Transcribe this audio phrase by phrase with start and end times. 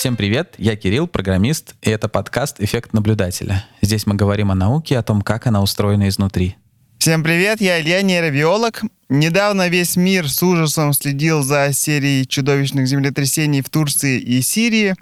[0.00, 3.66] Всем привет, я Кирилл, программист, и это подкаст «Эффект наблюдателя».
[3.82, 6.56] Здесь мы говорим о науке, о том, как она устроена изнутри.
[6.96, 8.80] Всем привет, я Илья, нейробиолог.
[9.10, 14.94] Недавно весь мир с ужасом следил за серией чудовищных землетрясений в Турции и Сирии,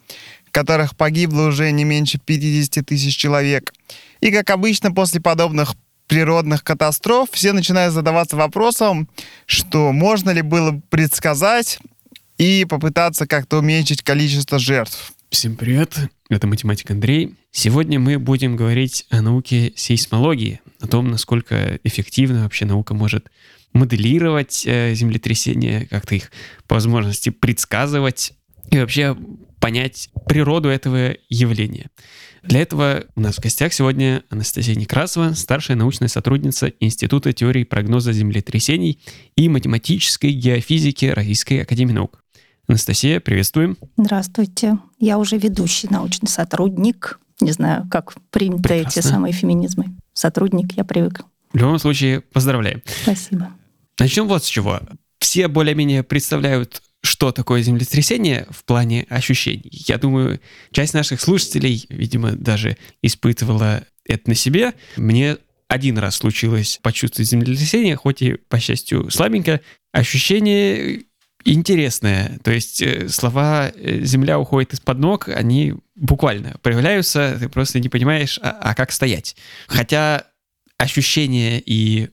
[0.44, 3.72] в которых погибло уже не меньше 50 тысяч человек.
[4.20, 5.76] И, как обычно, после подобных
[6.08, 9.08] природных катастроф все начинают задаваться вопросом,
[9.46, 11.78] что можно ли было предсказать
[12.38, 15.12] и попытаться как-то уменьшить количество жертв.
[15.28, 15.98] Всем привет,
[16.30, 17.34] это математик Андрей.
[17.50, 23.30] Сегодня мы будем говорить о науке сейсмологии, о том, насколько эффективно вообще наука может
[23.74, 26.30] моделировать э, землетрясения, как-то их
[26.66, 28.32] по возможности предсказывать
[28.70, 29.16] и вообще
[29.60, 31.90] понять природу этого явления.
[32.42, 38.12] Для этого у нас в гостях сегодня Анастасия Некрасова, старшая научная сотрудница Института теории прогноза
[38.12, 39.00] землетрясений
[39.36, 42.22] и математической геофизики Российской Академии Наук.
[42.68, 43.78] Анастасия, приветствуем.
[43.96, 44.78] Здравствуйте.
[44.98, 47.18] Я уже ведущий научный сотрудник.
[47.40, 49.00] Не знаю, как приняты Прекрасно.
[49.00, 49.96] эти самые феминизмы.
[50.12, 51.22] Сотрудник, я привык.
[51.54, 52.82] В любом случае, поздравляем.
[53.02, 53.50] Спасибо.
[53.98, 54.80] Начнем вот с чего.
[55.18, 59.70] Все более-менее представляют, что такое землетрясение в плане ощущений.
[59.86, 60.38] Я думаю,
[60.70, 64.74] часть наших слушателей, видимо, даже испытывала это на себе.
[64.98, 65.38] Мне
[65.68, 69.62] один раз случилось почувствовать землетрясение, хоть и, по счастью, слабенько.
[69.92, 71.04] Ощущение
[71.44, 72.38] интересное.
[72.42, 77.88] То есть э, слова э, «земля уходит из-под ног», они буквально проявляются, ты просто не
[77.88, 79.36] понимаешь, а, а как стоять.
[79.66, 80.24] Хотя
[80.78, 82.10] ощущение и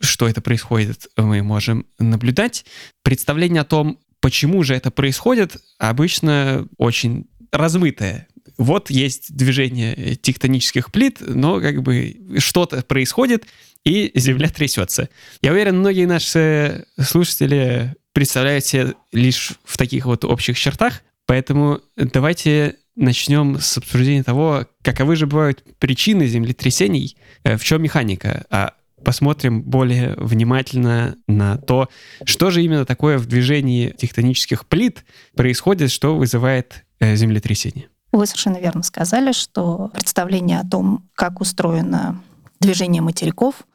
[0.00, 2.64] что это происходит, мы можем наблюдать.
[3.02, 8.28] Представление о том, почему же это происходит, обычно очень размытое.
[8.56, 13.46] Вот есть движение тектонических плит, но как бы что-то происходит,
[13.84, 15.08] и Земля трясется.
[15.42, 21.02] Я уверен, многие наши слушатели представляют себе лишь в таких вот общих чертах.
[21.26, 28.44] Поэтому давайте начнем с обсуждения того, каковы же бывают причины землетрясений, э, в чем механика,
[28.50, 28.72] а
[29.04, 31.88] посмотрим более внимательно на то,
[32.24, 35.04] что же именно такое в движении тектонических плит
[35.36, 37.88] происходит, что вызывает э, землетрясение.
[38.10, 42.20] Вы совершенно верно сказали, что представление о том, как устроено
[42.60, 43.66] движение материков,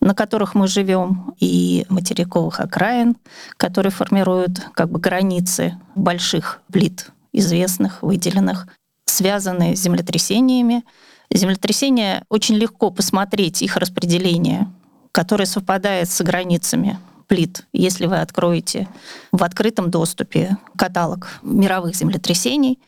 [0.00, 3.16] на которых мы живем, и материковых окраин,
[3.56, 8.66] которые формируют как бы границы больших плит, известных, выделенных,
[9.06, 10.84] связанные с землетрясениями.
[11.32, 14.68] Землетрясения очень легко посмотреть их распределение,
[15.12, 18.88] которое совпадает с границами плит, если вы откроете
[19.30, 22.80] в открытом доступе каталог мировых землетрясений,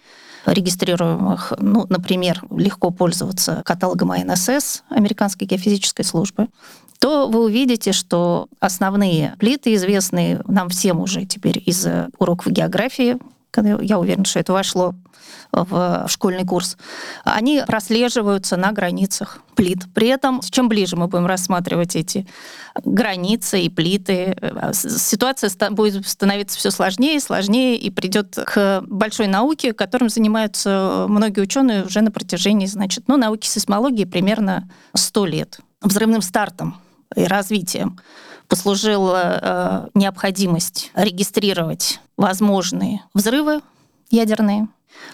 [0.46, 6.48] регистрируемых, ну, например, легко пользоваться каталогом АНСС, Американской геофизической службы,
[7.02, 11.84] то вы увидите, что основные плиты, известные нам всем уже теперь из
[12.18, 13.18] уроков географии,
[13.56, 14.94] я уверена, что это вошло
[15.50, 16.76] в школьный курс,
[17.24, 19.80] они прослеживаются на границах плит.
[19.92, 22.24] При этом, чем ближе мы будем рассматривать эти
[22.84, 24.36] границы и плиты,
[24.72, 31.40] ситуация будет становиться все сложнее и сложнее, и придет к большой науке, которым занимаются многие
[31.40, 35.58] ученые уже на протяжении, значит, ну, науки сейсмологии примерно 100 лет.
[35.80, 36.76] Взрывным стартом
[37.16, 37.98] и развитием
[38.48, 43.60] послужила э, необходимость регистрировать возможные взрывы
[44.10, 44.68] ядерные.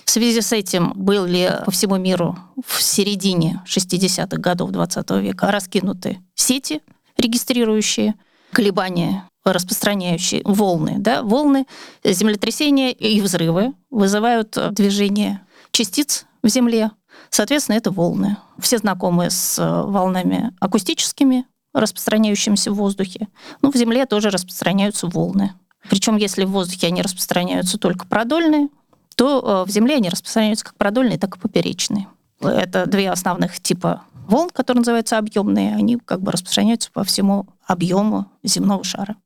[0.04, 6.18] В связи с этим были по всему миру в середине 60-х годов 20 века раскинуты
[6.34, 6.80] сети,
[7.16, 8.14] регистрирующие
[8.52, 10.96] колебания распространяющие волны.
[10.98, 11.22] Да?
[11.22, 11.66] Волны,
[12.04, 16.90] землетрясения и взрывы вызывают движение частиц в Земле.
[17.30, 18.36] Соответственно, это волны.
[18.58, 21.46] Все знакомы с волнами акустическими,
[21.80, 23.28] распространяющимся в воздухе.
[23.62, 25.54] Ну, в Земле тоже распространяются волны.
[25.88, 28.68] Причем, если в воздухе они распространяются только продольные,
[29.16, 32.08] то э, в Земле они распространяются как продольные, так и поперечные.
[32.40, 35.74] Это две основных типа волн, которые называются объемные.
[35.74, 39.16] Они как бы распространяются по всему объему земного шара.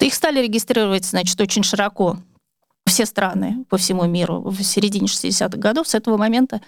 [0.00, 2.18] Их стали регистрировать, значит, очень широко
[2.86, 5.88] все страны по всему миру в середине 60-х годов.
[5.88, 6.60] С этого момента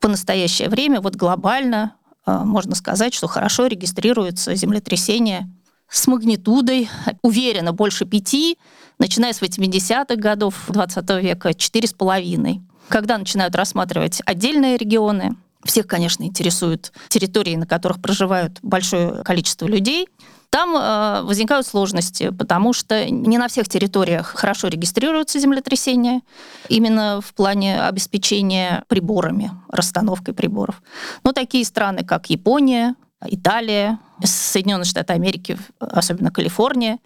[0.00, 1.96] по настоящее время вот глобально
[2.26, 5.48] можно сказать, что хорошо регистрируется землетрясение
[5.88, 6.88] с магнитудой,
[7.22, 8.58] уверенно, больше пяти,
[8.98, 12.60] начиная с 80-х годов 20 века, четыре с половиной.
[12.88, 20.08] Когда начинают рассматривать отдельные регионы, всех, конечно, интересуют территории, на которых проживают большое количество людей–
[20.50, 26.22] там э, возникают сложности, потому что не на всех территориях хорошо регистрируются землетрясения,
[26.68, 30.82] именно в плане обеспечения приборами, расстановкой приборов.
[31.24, 32.94] Но такие страны, как Япония,
[33.24, 36.98] Италия, Соединенные Штаты Америки, особенно Калифорния,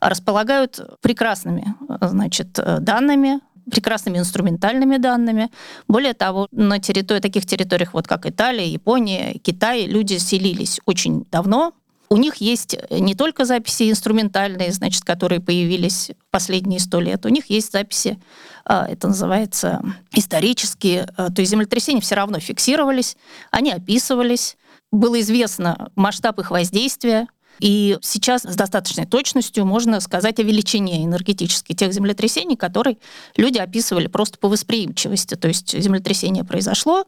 [0.00, 3.40] располагают прекрасными значит, данными
[3.70, 5.50] прекрасными инструментальными данными.
[5.86, 11.74] Более того, на территории, таких территориях, вот как Италия, Япония, Китай, люди селились очень давно,
[12.10, 17.50] у них есть не только записи инструментальные, значит, которые появились последние сто лет, у них
[17.50, 18.18] есть записи,
[18.64, 19.82] а, это называется
[20.12, 23.16] исторические, а, то есть землетрясения все равно фиксировались,
[23.50, 24.56] они описывались,
[24.90, 27.28] было известно масштаб их воздействия,
[27.60, 32.98] и сейчас с достаточной точностью можно сказать о величине энергетически тех землетрясений, которые
[33.36, 35.34] люди описывали просто по восприимчивости.
[35.34, 37.04] То есть землетрясение произошло,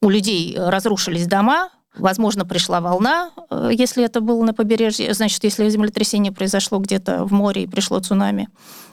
[0.00, 5.68] у людей разрушились дома, Возможно, пришла волна, э, если это было на побережье, значит, если
[5.68, 8.48] землетрясение произошло где-то в море и пришло цунами.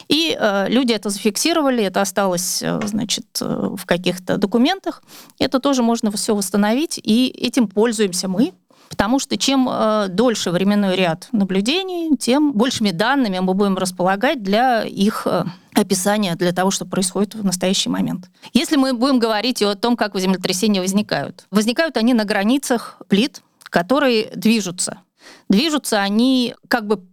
[0.07, 5.03] И э, люди это зафиксировали, это осталось, э, значит, э, в каких-то документах.
[5.37, 8.53] Это тоже можно все восстановить, и этим пользуемся мы,
[8.97, 14.81] Потому что чем э, дольше временной ряд наблюдений, тем большими данными мы будем располагать для
[14.81, 15.43] их э,
[15.75, 18.27] описания, для того, что происходит в настоящий момент.
[18.53, 21.45] Если мы будем говорить о том, как землетрясения возникают.
[21.51, 25.01] Возникают они на границах плит, которые движутся.
[25.47, 27.03] Движутся они как бы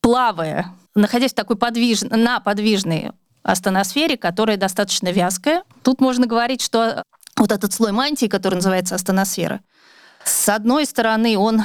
[0.00, 2.00] плавая, находясь в такой подвиж...
[2.02, 3.12] на подвижной
[3.42, 5.64] астеносфере, которая достаточно вязкая.
[5.82, 7.04] Тут можно говорить, что
[7.36, 9.60] вот этот слой мантии, который называется астеносфера,
[10.24, 11.62] с одной стороны, он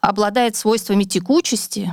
[0.00, 1.92] обладает свойствами текучести,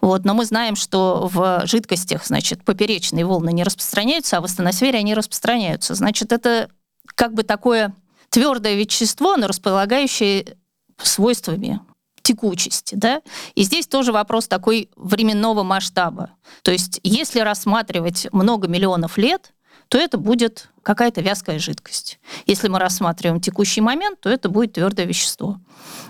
[0.00, 4.98] вот, но мы знаем, что в жидкостях, значит, поперечные волны не распространяются, а в астеносфере
[4.98, 5.94] они распространяются.
[5.94, 6.70] Значит, это
[7.14, 7.94] как бы такое
[8.30, 10.56] твердое вещество, но располагающее
[11.02, 11.80] свойствами
[12.22, 12.94] текучести.
[12.94, 13.22] Да?
[13.54, 16.30] И здесь тоже вопрос такой временного масштаба.
[16.62, 19.52] То есть если рассматривать много миллионов лет,
[19.90, 22.20] то это будет какая-то вязкая жидкость.
[22.46, 25.58] Если мы рассматриваем текущий момент, то это будет твердое вещество.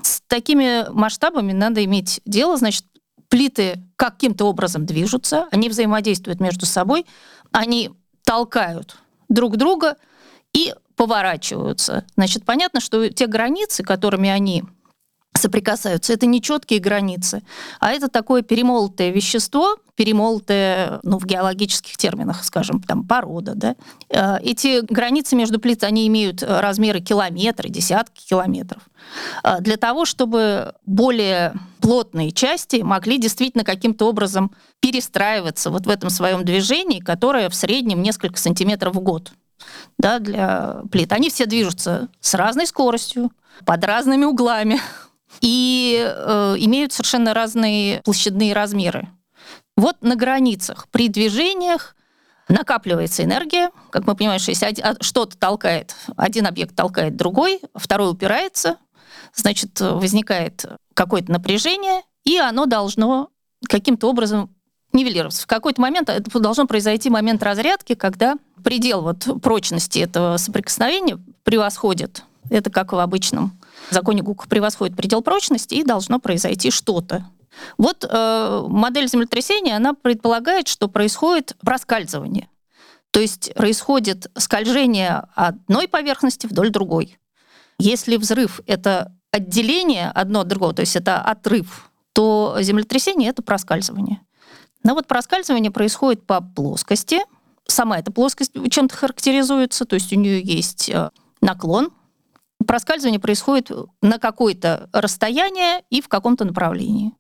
[0.03, 2.85] С такими масштабами надо иметь дело, значит,
[3.29, 7.07] плиты каким-то образом движутся, они взаимодействуют между собой,
[7.53, 7.91] они
[8.23, 8.99] толкают
[9.31, 9.97] друг друга
[10.53, 12.05] и поворачиваются.
[12.17, 14.65] Значит, понятно, что те границы, которыми они
[15.35, 16.13] соприкасаются.
[16.13, 17.43] Это не четкие границы,
[17.79, 23.77] а это такое перемолотое вещество, перемолотое, ну, в геологических терминах, скажем, там, порода, да.
[24.09, 28.83] Э, эти границы между плит, они имеют размеры километры, десятки километров.
[29.45, 36.11] Э, для того, чтобы более плотные части могли действительно каким-то образом перестраиваться вот в этом
[36.11, 39.33] своем движении, которое в среднем несколько сантиметров в год
[39.99, 41.13] да, для плит.
[41.13, 43.31] Они все движутся с разной скоростью,
[43.65, 44.81] под разными углами
[45.41, 49.09] и э, имеют совершенно разные площадные размеры.
[49.77, 51.97] Вот на границах при движениях
[52.49, 58.77] накапливается энергия, как мы понимаем, если а, что-то толкает, один объект толкает другой, второй упирается,
[59.35, 63.31] значит, возникает какое-то напряжение, и оно должно
[63.69, 64.55] каким-то образом
[64.93, 65.43] нивелироваться.
[65.43, 72.25] В какой-то момент это должно произойти момент разрядки, когда предел вот прочности этого соприкосновения превосходит.
[72.51, 73.60] Это как в обычном
[73.95, 77.27] законе Гука превосходит предел прочности, и должно произойти что-то.
[77.79, 82.49] Вот э, модель землетрясения, она предполагает, что происходит проскальзывание.
[83.11, 87.19] То есть происходит скольжение одной поверхности вдоль другой.
[87.79, 94.21] Если взрыв— это отделение одно от другого, то есть это отрыв, то землетрясение— это проскальзывание.
[94.83, 97.19] Но вот проскальзывание происходит по плоскости.
[97.67, 101.11] Сама эта плоскость чем-то характеризуется, то есть у нее есть э,
[101.41, 101.91] наклон,
[102.67, 103.71] проскальзывание происходит
[104.03, 107.13] на какое-то расстояние и в каком-то направлении.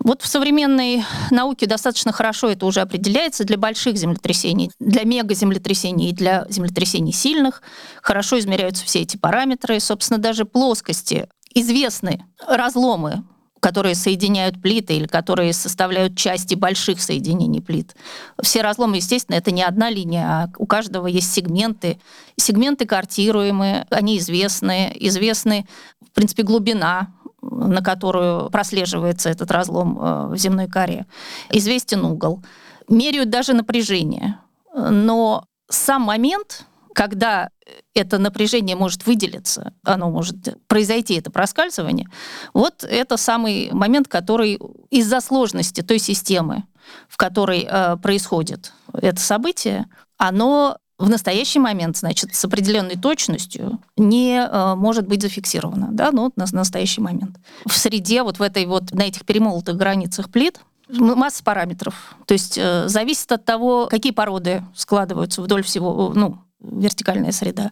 [0.00, 6.14] Вот в современной науке достаточно хорошо это уже определяется для больших землетрясений, для мегаземлетрясений и
[6.14, 7.62] для землетрясений сильных.
[8.02, 9.80] Хорошо измеряются все эти параметры.
[9.80, 13.24] Собственно, даже плоскости известны разломы
[13.60, 17.94] которые соединяют плиты или которые составляют части больших соединений плит.
[18.42, 21.98] Все разломы, естественно, это не одна линия, а у каждого есть сегменты.
[22.36, 25.66] Сегменты картируемые, они известны, известны,
[26.00, 31.06] в принципе, глубина на которую прослеживается этот разлом э, в земной коре.
[31.50, 32.42] Известен угол.
[32.88, 34.40] Меряют даже напряжение.
[34.74, 36.66] Но сам момент
[36.98, 37.50] когда
[37.94, 42.08] это напряжение может выделиться, оно может произойти, это проскальзывание,
[42.54, 44.58] вот это самый момент, который
[44.90, 46.64] из-за сложности той системы,
[47.08, 54.40] в которой э, происходит это событие, оно в настоящий момент, значит, с определенной точностью не
[54.40, 57.36] э, может быть зафиксировано, да, ну, на, на настоящий момент.
[57.66, 62.16] В среде, вот в этой вот, на этих перемолотых границах плит, масса параметров.
[62.26, 67.70] То есть э, зависит от того, какие породы складываются вдоль всего, ну, вертикальная среда.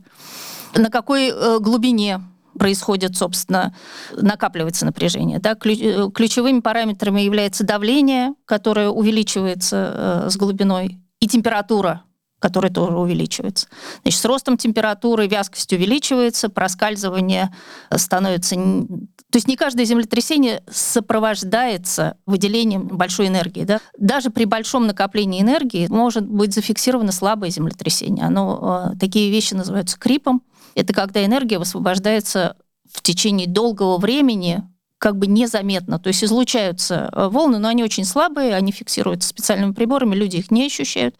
[0.75, 2.21] На какой э, глубине
[2.59, 3.75] происходит, собственно,
[4.13, 5.39] накапливается напряжение.
[5.39, 5.53] Да?
[5.53, 12.03] Э, ключевыми параметрами является давление, которое увеличивается э, с глубиной, и температура,
[12.39, 13.69] который тоже увеличивается.
[14.03, 17.55] Значит, с ростом температуры вязкость увеличивается, проскальзывание
[17.95, 18.57] становится...
[18.57, 23.65] То есть не каждое землетрясение сопровождается выделением большой энергии.
[23.65, 23.81] Да?
[23.99, 28.27] Даже при большом накоплении энергии может быть зафиксировано слабое землетрясение.
[28.27, 30.43] Оно, э, такие вещи называются крипом.
[30.75, 32.57] Это когда энергия высвобождается
[32.93, 34.63] в течение долгого времени
[34.99, 35.99] как бы незаметно.
[35.99, 40.51] То есть излучаются э, волны, но они очень слабые, они фиксируются специальными приборами, люди их
[40.51, 41.17] не ощущают.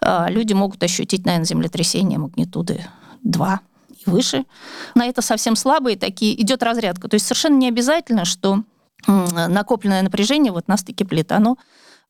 [0.00, 2.84] А люди могут ощутить, наверное, землетрясение магнитуды
[3.22, 3.60] 2
[4.06, 4.44] и выше.
[4.94, 7.08] На это совсем слабые такие, идет разрядка.
[7.08, 8.62] То есть совершенно не обязательно, что
[9.06, 11.56] накопленное напряжение вот на стыке плит, оно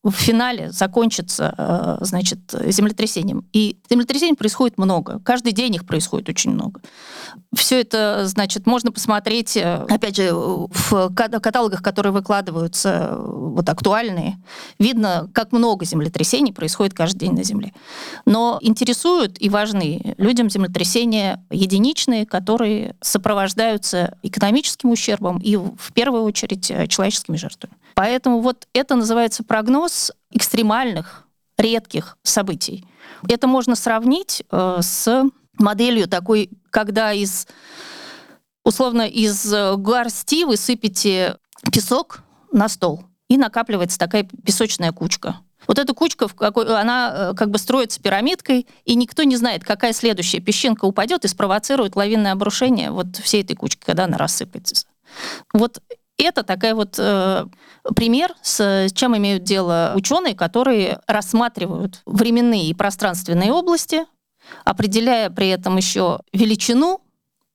[0.03, 3.45] в финале закончится, э, значит, землетрясением.
[3.53, 5.21] И землетрясений происходит много.
[5.25, 6.81] Каждый день их происходит очень много.
[7.55, 14.37] Все это, значит, можно посмотреть, э, опять же, в каталогах, которые выкладываются, э, вот актуальные,
[14.79, 17.73] видно, как много землетрясений происходит каждый день на Земле.
[18.25, 26.67] Но интересуют и важны людям землетрясения единичные, которые сопровождаются экономическим ущербом и, в первую очередь,
[26.89, 27.75] человеческими жертвами.
[27.95, 31.27] Поэтому вот это называется прогноз экстремальных,
[31.59, 32.85] редких событий.
[33.29, 35.25] Это можно сравнить э, с
[35.59, 37.47] моделью такой, когда из
[38.63, 41.39] условно из горсти вы сыпете
[41.73, 42.21] песок
[42.53, 45.41] на стол, и накапливается такая песочная кучка.
[45.67, 46.29] Вот эта кучка,
[46.79, 51.29] она э, как бы строится пирамидкой, и никто не знает, какая следующая песчинка упадет и
[51.29, 54.85] спровоцирует лавинное обрушение вот всей этой кучки, когда она рассыпется.
[55.55, 55.81] Вот
[56.19, 57.47] это такая вот э,
[57.95, 64.05] пример, с чем имеют дело ученые, которые рассматривают временные и пространственные области,
[64.65, 67.01] определяя при этом еще величину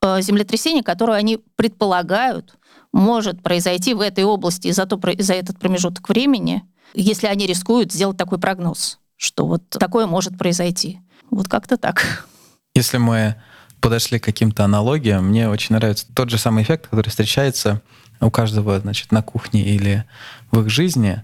[0.02, 2.58] э, землетрясения, которую они предполагают
[2.92, 8.18] может произойти в этой области за, то, за этот промежуток времени, если они рискуют сделать
[8.18, 11.00] такой прогноз, что вот такое может произойти.
[11.30, 12.28] Вот как-то так.
[12.76, 13.36] Если мы
[13.80, 17.82] подошли к каким-то аналогиям, мне очень нравится тот же самый эффект, который встречается
[18.20, 20.06] у каждого, значит, на кухне или
[20.52, 21.24] в их жизни.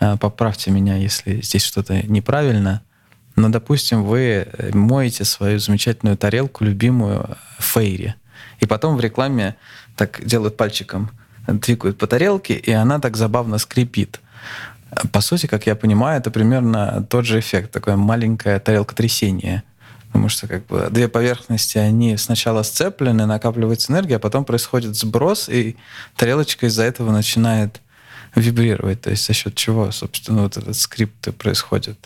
[0.00, 2.82] Э, поправьте меня, если здесь что-то неправильно.
[3.40, 8.14] Но, допустим, вы моете свою замечательную тарелку, любимую Фейри.
[8.60, 9.56] И потом в рекламе
[9.96, 11.10] так делают пальчиком,
[11.46, 14.20] двигают по тарелке, и она так забавно скрипит.
[15.12, 19.62] По сути, как я понимаю, это примерно тот же эффект, такое маленькое тарелка трясения.
[20.08, 25.48] Потому что как бы две поверхности, они сначала сцеплены, накапливается энергия, а потом происходит сброс,
[25.48, 25.76] и
[26.16, 27.80] тарелочка из-за этого начинает
[28.34, 29.00] вибрировать.
[29.00, 31.96] То есть за счет чего, собственно, вот этот скрипт происходит.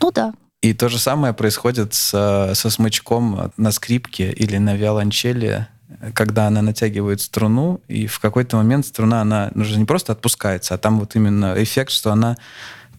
[0.00, 0.34] Ну да.
[0.64, 5.66] И то же самое происходит со, со смычком на скрипке или на виолончели,
[6.14, 10.78] когда она натягивает струну, и в какой-то момент струна, она уже не просто отпускается, а
[10.78, 12.38] там вот именно эффект, что она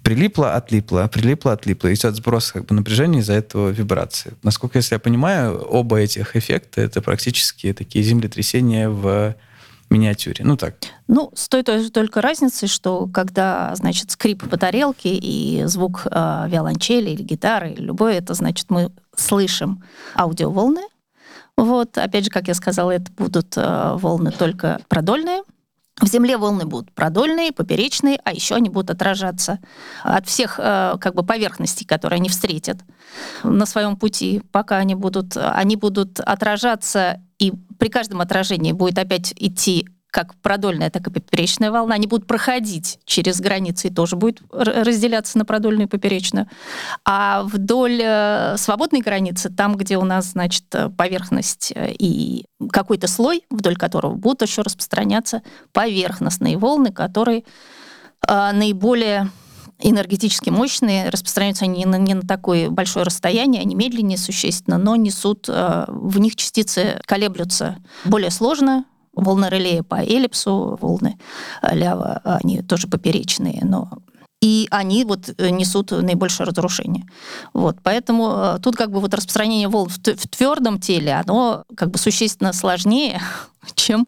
[0.03, 1.91] прилипло, отлипло, прилипло, отлипло.
[1.91, 4.34] Идет сброс как бы напряжения из-за этого вибрации.
[4.43, 9.34] Насколько, если я понимаю, оба этих эффекта это практически такие землетрясения в
[9.89, 10.44] миниатюре.
[10.44, 10.75] Ну так.
[11.08, 16.46] Ну, с той, той только разницей, что когда, значит, скрип по тарелке и звук э,
[16.48, 19.84] виолончели или гитары, или любое, это значит, мы слышим
[20.15, 20.82] аудиоволны.
[21.58, 25.44] Вот, опять же, как я сказала, это будут э, волны только продольные.
[26.01, 29.60] В Земле волны будут продольные, поперечные, а еще они будут отражаться
[30.04, 32.80] от всех э, как бы поверхностей, которые они встретят
[33.44, 39.34] на своем пути, пока они будут, они будут отражаться, и при каждом отражении будет опять
[39.36, 44.42] идти как продольная, так и поперечная волна, они будут проходить через границы и тоже будет
[44.50, 46.48] разделяться на продольную и поперечную.
[47.04, 53.44] А вдоль э, свободной границы, там, где у нас, значит, поверхность э, и какой-то слой,
[53.50, 55.42] вдоль которого будут еще распространяться
[55.74, 57.44] поверхностные волны, которые
[58.25, 59.30] э, наиболее
[59.79, 66.20] энергетически мощные, распространяются они не на, такое большое расстояние, они медленнее существенно, но несут, в
[66.20, 71.17] них частицы колеблются более сложно, волны релея по эллипсу, волны
[71.62, 73.89] э, лява, они тоже поперечные, но
[74.41, 77.05] и они вот э, несут наибольшее разрушение.
[77.53, 81.98] Вот, поэтому э, тут как бы вот распространение волн в твердом теле, оно как бы
[81.98, 83.22] существенно сложнее,
[83.75, 84.05] чем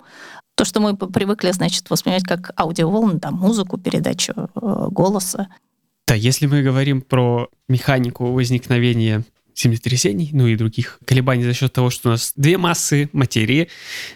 [0.57, 5.49] то, что мы привыкли, значит, воспринимать как аудиоволны, там, музыку, передачу голоса.
[6.07, 9.23] Да, если мы говорим про механику возникновения
[9.55, 13.69] землетрясений, ну и других колебаний за счет того, что у нас две массы материи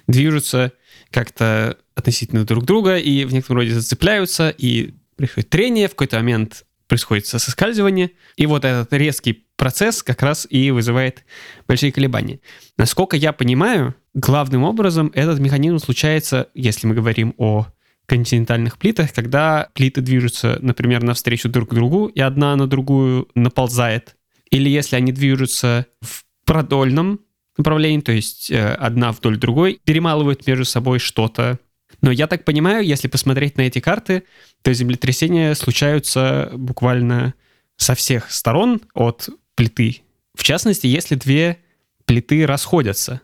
[0.07, 0.71] движутся
[1.11, 6.65] как-то относительно друг друга и в некотором роде зацепляются, и происходит трение, в какой-то момент
[6.87, 11.23] происходит соскальзывание, и вот этот резкий процесс как раз и вызывает
[11.67, 12.39] большие колебания.
[12.77, 17.67] Насколько я понимаю, главным образом этот механизм случается, если мы говорим о
[18.05, 24.17] континентальных плитах, когда плиты движутся, например, навстречу друг другу, и одна на другую наползает,
[24.49, 27.21] или если они движутся в продольном
[27.57, 31.59] направлении, то есть э, одна вдоль другой, перемалывают между собой что-то.
[32.01, 34.23] Но я так понимаю, если посмотреть на эти карты,
[34.61, 37.33] то землетрясения случаются буквально
[37.77, 40.01] со всех сторон от плиты.
[40.35, 41.59] В частности, если две
[42.05, 43.21] плиты расходятся.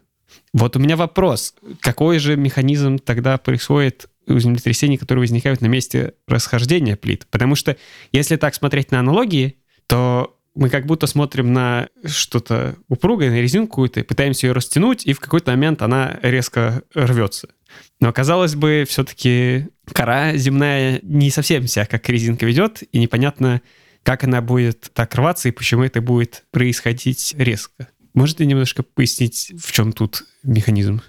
[0.57, 1.53] Вот у меня вопрос.
[1.81, 7.27] Какой же механизм тогда происходит у землетрясений, которые возникают на месте расхождения плит?
[7.29, 7.77] Потому что
[8.11, 13.69] если так смотреть на аналогии, то мы как будто смотрим на что-то упругое, на резинку
[13.69, 17.49] какую-то, пытаемся ее растянуть, и в какой-то момент она резко рвется.
[17.99, 23.61] Но, казалось бы, все-таки кора земная не совсем себя как резинка ведет, и непонятно,
[24.01, 27.89] как она будет так рваться и почему это будет происходить резко.
[28.17, 31.01] Можете немножко пояснить, в чем тут механизм?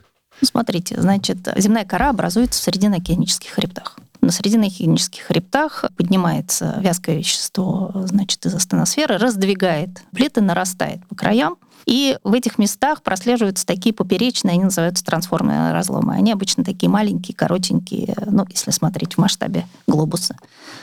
[0.42, 3.98] Ну, смотрите, значит, земная кора образуется в срединно-океанических хребтах.
[4.20, 11.56] На срединно-океанических хребтах поднимается вязкое вещество значит, из астеносферы, раздвигает плиты, нарастает по краям,
[11.88, 16.12] и в этих местах прослеживаются такие поперечные, они называются трансформные разломы.
[16.12, 20.36] Они обычно такие маленькие, коротенькие, ну, если смотреть в масштабе глобуса.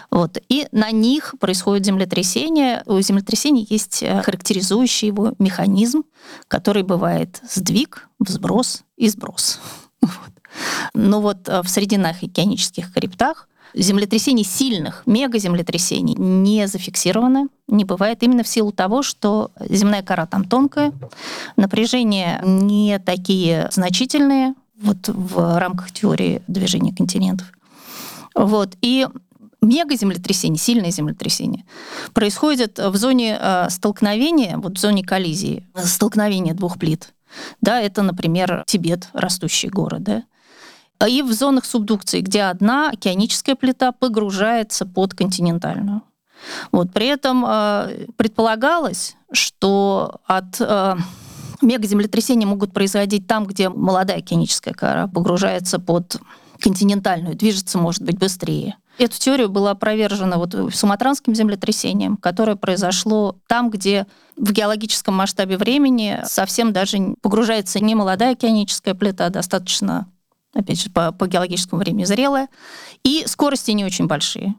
[0.10, 0.40] Вот.
[0.50, 2.82] И на них происходит землетрясение.
[2.88, 6.06] У землетрясения есть э, характеризующий его механизм,
[6.48, 9.60] который бывает сдвиг, взброс и сброс.
[10.02, 10.35] Вот.
[10.94, 18.44] Но вот э, в срединах океанических хребтах землетрясений сильных, мегаземлетрясений не зафиксировано, не бывает именно
[18.44, 20.94] в силу того, что земная кора там тонкая,
[21.58, 27.52] напряжения не такие значительные вот в рамках теории движения континентов.
[28.34, 28.76] Вот.
[28.82, 29.08] И
[29.62, 31.66] мегаземлетрясение, сильное землетрясение,
[32.14, 37.14] происходит в зоне э, столкновения, вот в зоне коллизии, столкновения двух плит.
[37.62, 40.24] Да, это, например, Тибет, растущий город, да,
[41.08, 46.02] и в зонах субдукции, где одна океаническая плита погружается под континентальную.
[46.72, 46.92] Вот.
[46.94, 50.96] При этом э, предполагалось, что от э,
[51.62, 56.18] мегаземлетрясения могут происходить там, где молодая океаническая кора погружается под
[56.60, 58.78] континентальную, движется, может быть, быстрее.
[58.98, 66.22] Эту теорию была опровержена вот суматранским землетрясением, которое произошло там, где в геологическом масштабе времени
[66.26, 70.08] совсем даже погружается не молодая океаническая плита, а достаточно
[70.56, 72.48] опять же, по, по геологическому времени зрелая,
[73.04, 74.56] и скорости не очень большие.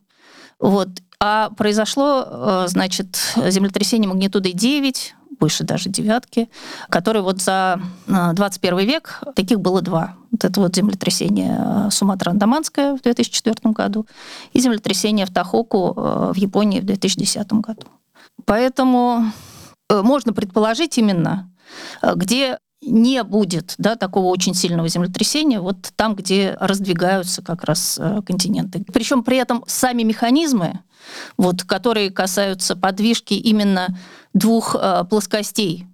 [0.61, 0.89] Вот.
[1.19, 6.49] А произошло, э, значит, землетрясение магнитудой 9, выше даже девятки,
[6.89, 10.17] которые вот за 21 э, век, таких было два.
[10.31, 14.07] Вот это вот землетрясение э, Суматра-Андаманское в 2004 году
[14.53, 17.87] и землетрясение в Тахоку в Японии в 2010 году.
[18.45, 19.33] Поэтому
[19.91, 21.51] можно предположить именно,
[22.03, 28.21] где не будет да, такого очень сильного землетрясения вот там, где раздвигаются как раз э,
[28.25, 28.85] континенты.
[28.93, 30.81] Причем при этом сами механизмы,
[31.37, 33.97] вот, которые касаются подвижки именно
[34.35, 35.87] двух э, плоскостей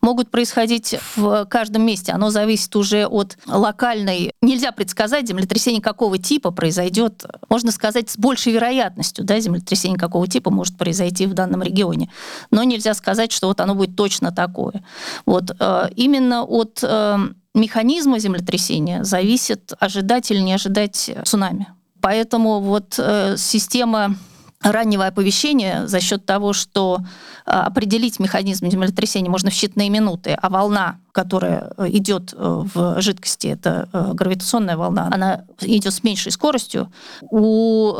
[0.00, 2.12] могут происходить в каждом месте.
[2.12, 4.32] Оно зависит уже от локальной...
[4.42, 7.24] Нельзя предсказать, землетрясение какого типа произойдет.
[7.48, 12.10] Можно сказать, с большей вероятностью, да, землетрясение какого типа может произойти в данном регионе.
[12.50, 14.84] Но нельзя сказать, что вот оно будет точно такое.
[15.26, 17.18] Вот э, именно от э,
[17.54, 21.68] механизма землетрясения зависит ожидать или не ожидать цунами.
[22.00, 24.16] Поэтому вот э, система
[24.64, 27.00] раннего оповещения за счет того, что
[27.46, 33.00] а, определить механизм землетрясения можно в считанные минуты, а волна, которая э, идет э, в
[33.02, 36.90] жидкости, это э, гравитационная волна, она идет с меньшей скоростью,
[37.30, 37.94] у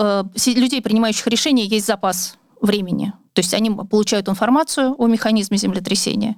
[0.47, 3.13] людей, принимающих решения, есть запас времени.
[3.35, 6.37] То есть они получают информацию о механизме землетрясения,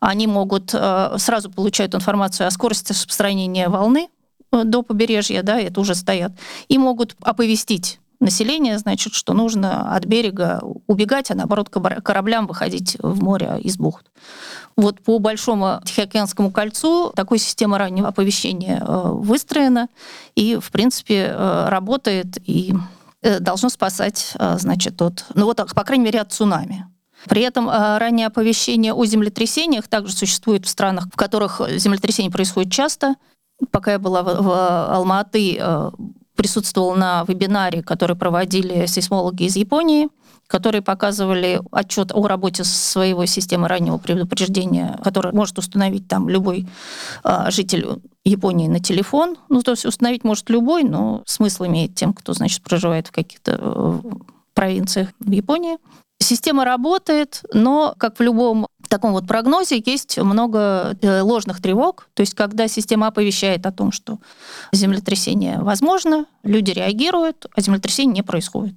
[0.00, 4.08] они могут сразу получают информацию о скорости распространения волны
[4.52, 6.32] до побережья, да, это уже стоят,
[6.68, 13.22] и могут оповестить населения, значит, что нужно от берега убегать, а наоборот кораблям выходить в
[13.22, 14.06] море из бухт.
[14.76, 19.88] Вот по Большому Тихоокеанскому кольцу такой система раннего оповещения э, выстроена
[20.34, 22.74] и, в принципе, э, работает и
[23.22, 26.86] э, должно спасать, значит, от, ну вот, по крайней мере, от цунами.
[27.28, 33.16] При этом раннее оповещение о землетрясениях также существует в странах, в которых землетрясения происходят часто.
[33.72, 35.60] Пока я была в, в Алма-Аты,
[36.38, 40.08] присутствовал на вебинаре, который проводили сейсмологи из Японии,
[40.46, 46.66] которые показывали отчет о работе своего системы раннего предупреждения, который может установить там любой
[47.24, 49.36] а, житель Японии на телефон.
[49.48, 53.58] Ну, то есть установить может любой, но смысл имеет тем, кто, значит, проживает в каких-то
[53.60, 54.00] э,
[54.54, 55.78] провинциях в Японии.
[56.20, 62.08] Система работает, но, как в любом таком вот прогнозе, есть много э, ложных тревог.
[62.14, 64.18] То есть, когда система оповещает о том, что
[64.72, 68.74] землетрясение возможно, люди реагируют, а землетрясение не происходит.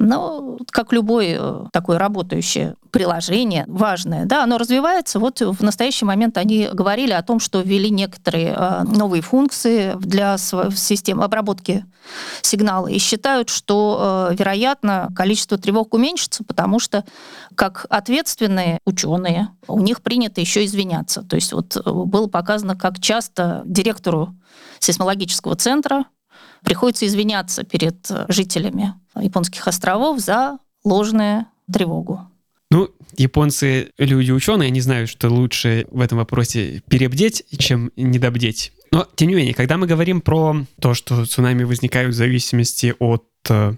[0.00, 5.18] Но как любое э, такое работающее приложение, важное, да, оно развивается.
[5.18, 10.38] Вот в настоящий момент они говорили о том, что ввели некоторые э, новые функции для
[10.38, 11.84] системы обработки
[12.40, 17.04] сигнала и считают, что, э, вероятно, количество тревог уменьшится, потому что
[17.54, 21.22] как ответственные ученые у них принято еще извиняться.
[21.22, 24.34] То есть вот было показано, как часто директору
[24.78, 26.06] сейсмологического центра
[26.64, 32.20] приходится извиняться перед жителями японских островов за ложную тревогу.
[32.70, 38.72] Ну, японцы люди ученые, они знают, что лучше в этом вопросе перебдеть, чем недобдеть.
[38.92, 43.24] Но, тем не менее, когда мы говорим про то, что цунами возникают в зависимости от
[43.48, 43.74] э,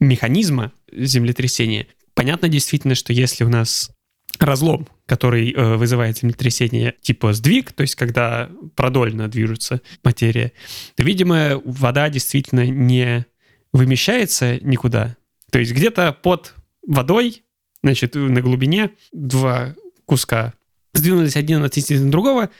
[0.00, 3.90] механизма землетрясения, понятно действительно, что если у нас
[4.38, 10.52] разлом, который э, вызывает землетрясение типа сдвиг, то есть когда продольно движется материя,
[10.94, 13.26] то, видимо, вода действительно не
[13.72, 15.16] вымещается никуда.
[15.50, 16.54] То есть где-то под
[16.86, 17.42] водой,
[17.82, 20.54] значит, на глубине два куска
[20.94, 22.50] сдвинулись один относительно другого,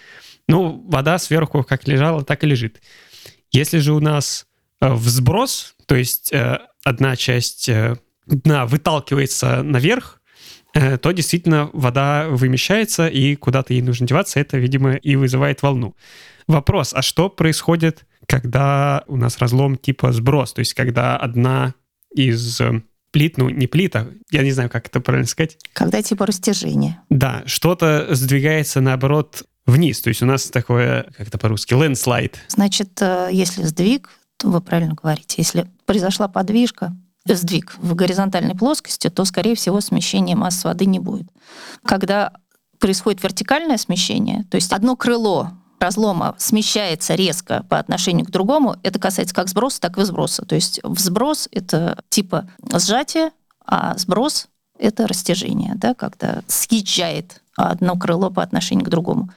[0.48, 2.80] но вода сверху как лежала, так и лежит.
[3.50, 4.46] Если же у нас
[4.80, 10.15] э, взброс, то есть э, одна часть э, дна выталкивается наверх,
[11.02, 14.40] то действительно вода вымещается, и куда-то ей нужно деваться.
[14.40, 15.94] Это, видимо, и вызывает волну.
[16.46, 20.52] Вопрос, а что происходит, когда у нас разлом типа сброс?
[20.52, 21.74] То есть когда одна
[22.14, 25.58] из э, плит, ну не плита, я не знаю, как это правильно сказать.
[25.72, 27.00] Когда типа растяжение.
[27.10, 30.00] Да, что-то сдвигается наоборот вниз.
[30.00, 32.34] То есть у нас такое, как это по-русски, landslide.
[32.48, 36.96] Значит, э, если сдвиг, то вы правильно говорите, если произошла подвижка,
[37.34, 41.28] сдвиг в горизонтальной плоскости, то, скорее всего, смещения масс воды не будет.
[41.84, 42.32] Когда
[42.78, 48.98] происходит вертикальное смещение, то есть одно крыло разлома смещается резко по отношению к другому, это
[48.98, 50.44] касается как сброса, так и взброса.
[50.44, 53.30] То есть взброс— это типа сжатие,
[53.64, 59.30] а сброс— это растяжение, да, когда съезжает одно крыло по отношению к другому.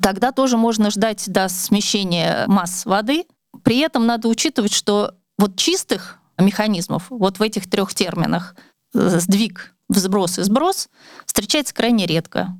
[0.00, 3.24] Тогда тоже можно ждать до смещения масс воды.
[3.62, 8.54] При этом надо учитывать, что вот чистых механизмов вот в этих трех терминах
[8.94, 10.88] э, сдвиг, взброс и сброс
[11.26, 12.56] встречается крайне редко.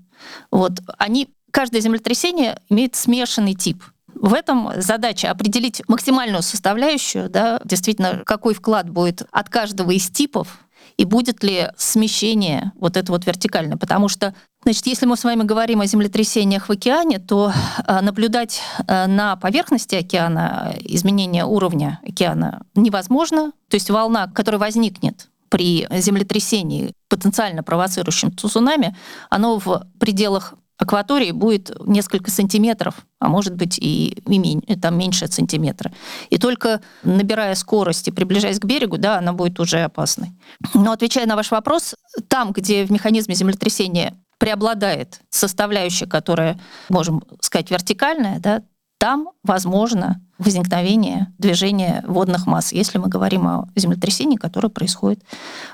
[0.51, 3.83] Вот они, каждое землетрясение имеет смешанный тип.
[4.14, 10.59] В этом задача определить максимальную составляющую, да, действительно, какой вклад будет от каждого из типов
[10.99, 13.79] и будет ли смещение вот это вот вертикальное.
[13.79, 14.35] Потому что,
[14.65, 17.53] значит, если мы с вами говорим о землетрясениях в океане, то
[17.87, 23.53] э, наблюдать э, на поверхности океана изменение уровня океана невозможно.
[23.69, 28.95] То есть волна, которая возникнет при землетрясении, потенциально провоцирующем цунами,
[29.31, 35.93] оно в пределах акватории будет несколько сантиметров, а может быть и, и там меньше сантиметра.
[36.31, 40.33] И только набирая скорость и приближаясь к берегу, да, она будет уже опасной.
[40.75, 41.95] Но отвечая на ваш вопрос,
[42.29, 48.62] там, где в механизме землетрясения преобладает составляющая, которая, можем сказать, вертикальная, да,
[48.99, 55.23] там возможно возникновение движения водных масс, если мы говорим о землетрясении, которое происходит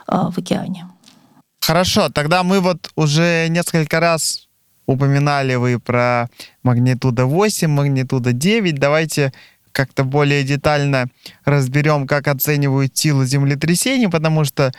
[0.08, 0.88] э, в океане.
[1.60, 4.48] Хорошо, тогда мы вот уже несколько раз
[4.86, 6.28] упоминали вы про
[6.62, 8.74] магнитуда 8, магнитуда 9.
[8.74, 9.32] Давайте
[9.72, 11.06] как-то более детально
[11.44, 14.72] разберем, как оценивают силу землетрясений, потому что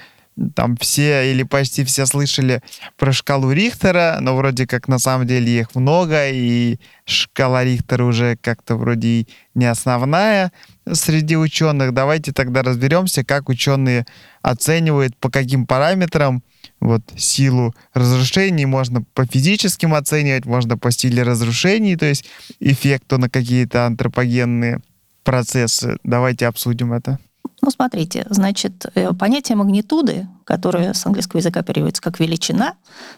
[0.54, 2.62] там все или почти все слышали
[2.98, 8.38] про шкалу Рихтера, но вроде как на самом деле их много, и шкала Рихтера уже
[8.42, 10.52] как-то вроде не основная
[10.92, 11.94] среди ученых.
[11.94, 14.06] Давайте тогда разберемся, как ученые
[14.42, 16.44] оценивают, по каким параметрам
[16.80, 22.26] вот силу разрушений можно по физическим оценивать, можно по силе разрушений, то есть
[22.60, 24.80] эффекту на какие-то антропогенные
[25.24, 25.98] процессы.
[26.04, 27.20] Давайте обсудим это.
[27.62, 32.76] Ну, смотрите, значит, э, понятие магнитуды, которое с английского языка переводится как величина,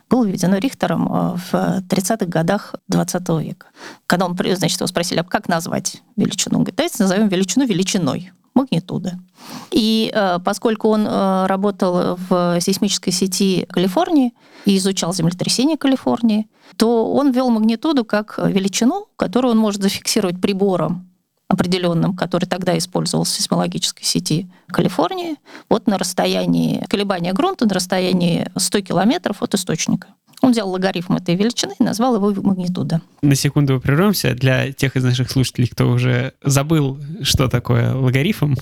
[0.09, 3.67] было введено Рихтером э, в 30-х годах 20 века.
[4.05, 6.57] Когда он, значит, его спросили, а как назвать величину?
[6.57, 9.19] Он говорит, давайте назовем величину величиной магнитуды.
[9.71, 14.33] И э, поскольку он э, работал в сейсмической сети Калифорнии
[14.65, 21.06] и изучал землетрясения Калифорнии, то он ввел магнитуду как величину, которую он может зафиксировать прибором
[21.47, 25.35] определенным, который тогда использовался в сейсмологической сети Калифорнии,
[25.69, 30.07] вот на расстоянии колебания грунта, на расстоянии 100 километров от источника.
[30.41, 33.01] Он взял логарифм этой величины и назвал его магнитуда.
[33.21, 34.35] На секунду прервемся.
[34.35, 38.55] Для тех из наших слушателей, кто уже забыл, что такое логарифм,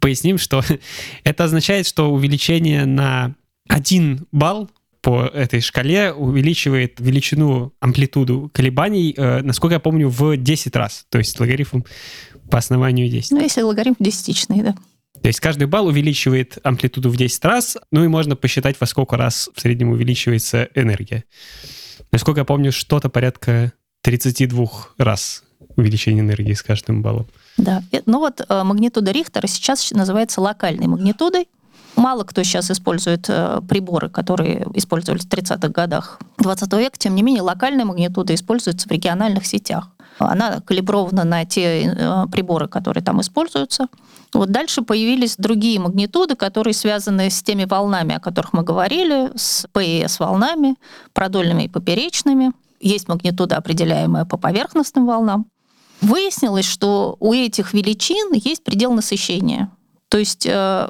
[0.00, 0.62] поясним, что
[1.24, 3.34] это означает, что увеличение на
[3.68, 4.70] один балл
[5.00, 11.06] по этой шкале увеличивает величину, амплитуду колебаний, э, насколько я помню, в 10 раз.
[11.08, 11.82] То есть логарифм
[12.50, 13.30] по основанию 10.
[13.32, 14.74] Ну, если логарифм десятичный, да.
[15.22, 19.16] То есть каждый балл увеличивает амплитуду в 10 раз, ну и можно посчитать, во сколько
[19.16, 21.24] раз в среднем увеличивается энергия.
[22.12, 24.66] Насколько я помню, что-то порядка 32
[24.98, 25.42] раз
[25.76, 27.26] увеличение энергии с каждым баллом.
[27.56, 27.82] Да.
[28.06, 31.48] Ну вот э, магнитуда Рихтера сейчас называется локальной магнитудой.
[31.98, 36.96] Мало кто сейчас использует э, приборы, которые использовались в 30-х годах 20 века.
[36.96, 39.88] Тем не менее, локальная магнитуда используется в региональных сетях.
[40.20, 43.88] Она калибрована на те э, приборы, которые там используются.
[44.32, 49.66] Вот дальше появились другие магнитуды, которые связаны с теми волнами, о которых мы говорили, с
[49.72, 50.76] ПС-волнами,
[51.14, 52.52] продольными и поперечными.
[52.80, 55.46] Есть магнитуда, определяемая по поверхностным волнам.
[56.00, 59.68] Выяснилось, что у этих величин есть предел насыщения.
[60.08, 60.88] То есть э,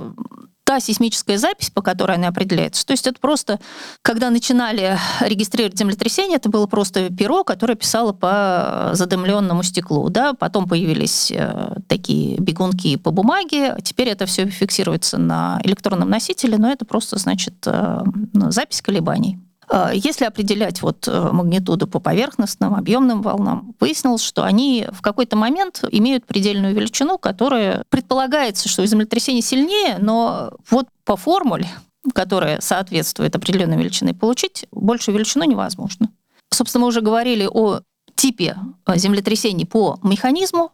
[0.68, 2.84] та сейсмическая запись, по которой она определяется.
[2.84, 3.58] То есть это просто,
[4.02, 10.10] когда начинали регистрировать землетрясение, это было просто перо, которое писало по задымленному стеклу.
[10.10, 10.34] Да?
[10.34, 13.78] Потом появились э, такие бегунки по бумаге.
[13.82, 18.02] Теперь это все фиксируется на электронном носителе, но это просто, значит, э,
[18.34, 19.38] запись колебаний.
[19.70, 25.36] Э, если определять вот э, магнитуду по поверхностным, объемным волнам, выяснилось, что они в какой-то
[25.36, 31.68] момент имеют предельную величину, которая предполагается, что землетрясение сильнее, но вот по формуле,
[32.14, 36.08] которая соответствует определенной величине, получить большую величину невозможно.
[36.50, 37.80] Собственно, мы уже говорили о
[38.14, 40.72] типе э, землетрясений по механизму.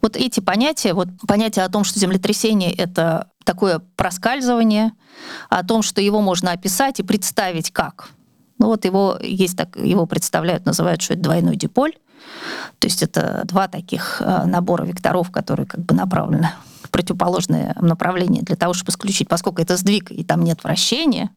[0.00, 4.92] Вот эти понятия, вот понятие о том, что землетрясение— это такое проскальзывание,
[5.50, 8.10] о том, что его можно описать и представить как
[8.58, 11.92] ну вот его есть так, его представляют, называют, что это двойной диполь.
[12.78, 16.50] То есть это два таких э, набора векторов, которые как бы направлены
[16.82, 21.30] в противоположное направление для того, чтобы исключить, поскольку это сдвиг и там нет вращения,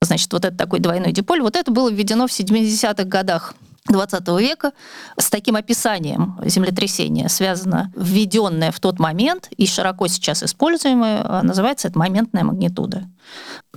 [0.00, 3.54] значит, вот это такой двойной диполь, вот это было введено в 70-х годах
[3.88, 4.72] 20 века
[5.18, 11.88] с таким описанием землетрясения связано, введенное в тот момент и широко сейчас используемое, э, называется
[11.88, 13.08] это моментная магнитуда.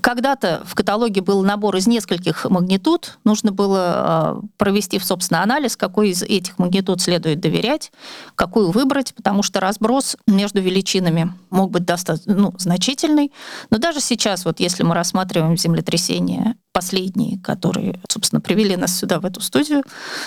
[0.01, 3.17] Когда-то в каталоге был набор из нескольких магнитуд.
[3.25, 7.91] Нужно было э, провести, собственно, анализ, какой из этих магнитуд следует доверять,
[8.35, 13.31] какую выбрать, потому что разброс между величинами мог быть достаточно ну, значительный.
[13.69, 19.25] Но даже сейчас, вот если мы рассматриваем землетрясения последние, которые, собственно, привели нас сюда, в
[19.25, 19.83] эту студию,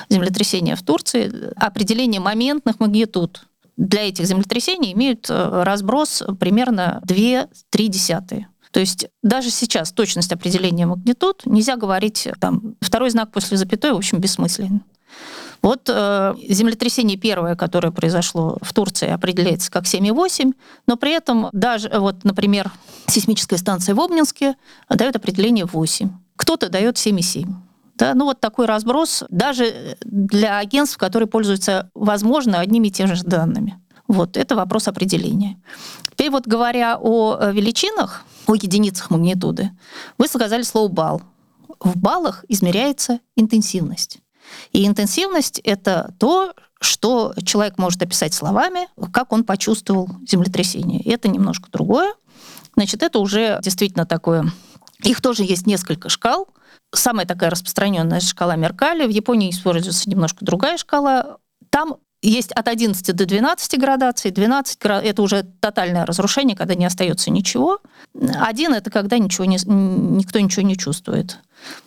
[0.09, 7.48] землетрясения в Турции, определение моментных магнитуд для этих землетрясений имеют э, разброс примерно 2-3
[7.88, 8.48] десятые.
[8.70, 13.96] То есть даже сейчас точность определения магнитуд нельзя говорить, там, второй знак после запятой, в
[13.96, 14.83] общем, бессмыслен.
[15.62, 20.55] Вот э, землетрясение первое, которое произошло в Турции, определяется как 7,8,
[20.87, 22.72] но при этом даже, вот, например,
[23.07, 24.57] сейсмическая станция в Обнинске
[24.88, 26.11] дает определение 8.
[26.42, 27.46] Кто-то дает 7,7.
[27.94, 33.22] Да, ну вот такой разброс даже для агентств, которые пользуются, возможно, одними и теми же
[33.22, 33.81] данными.
[34.09, 35.62] Вот, это вопрос определения.
[36.11, 39.70] Теперь вот говоря о э, величинах, о единицах магнитуды,
[40.18, 41.22] вы сказали слово «балл».
[41.78, 44.18] В баллах измеряется интенсивность.
[44.72, 51.00] И интенсивность— это то, что человек может описать словами, как он почувствовал землетрясение.
[51.02, 52.12] И это немножко другое.
[52.74, 54.50] Значит, это уже действительно такое...
[55.02, 56.48] Их тоже есть несколько шкал.
[56.94, 59.06] Самая такая распространенная шкала Меркали.
[59.06, 61.38] В Японии используется немножко другая шкала.
[61.70, 64.30] Там есть от 11 до 12 градаций.
[64.30, 65.04] 12 град...
[65.04, 67.80] это уже тотальное разрушение, когда не остается ничего.
[68.40, 69.58] Один это когда ничего не...
[69.66, 71.38] никто ничего не чувствует.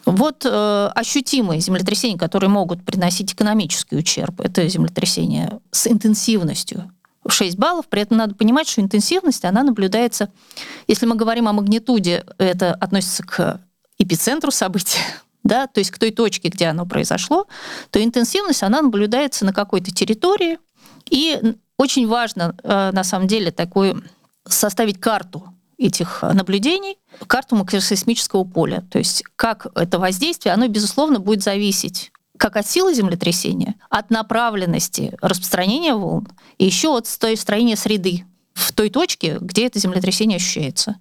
[0.05, 6.91] Вот э, ощутимые землетрясения, которые могут приносить экономический ущерб, это землетрясения с интенсивностью
[7.27, 7.87] 6 баллов.
[7.87, 10.31] При этом надо понимать, что интенсивность, она наблюдается,
[10.87, 13.61] если мы говорим о магнитуде, это относится к
[13.97, 15.01] эпицентру события,
[15.43, 17.47] да, то есть к той точке, где оно произошло,
[17.89, 20.59] то интенсивность, она наблюдается на какой-то территории.
[21.09, 21.39] И
[21.77, 24.03] очень важно, э, на самом деле, такую
[24.47, 25.43] составить карту
[25.77, 28.83] этих наблюдений, карту макросейсмического поля.
[28.91, 35.17] То есть как это воздействие, оно, безусловно, будет зависеть как от силы землетрясения, от направленности
[35.21, 40.97] распространения волн, и еще от строения среды в той точке, где это землетрясение ощущается.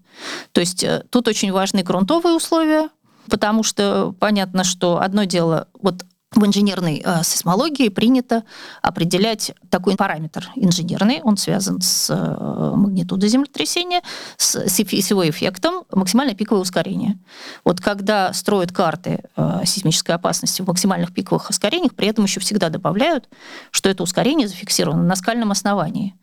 [0.53, 2.88] То есть э, тут очень важны грунтовые условия,
[3.31, 6.05] потому что понятно, что одно дело, вот
[6.37, 8.44] в инженерной э, сейсмологии принято
[8.83, 14.03] определять такой параметр инженерный, он связан с э, магнитудой землетрясения,
[14.37, 17.18] с, с эффектом максимальное пиковое ускорение.
[17.64, 22.68] Вот когда строят карты э, сейсмической опасности в максимальных пиковых ускорениях, при этом еще всегда
[22.68, 23.29] добавляют,
[23.70, 26.14] что это ускорение зафиксировано на скальном основании.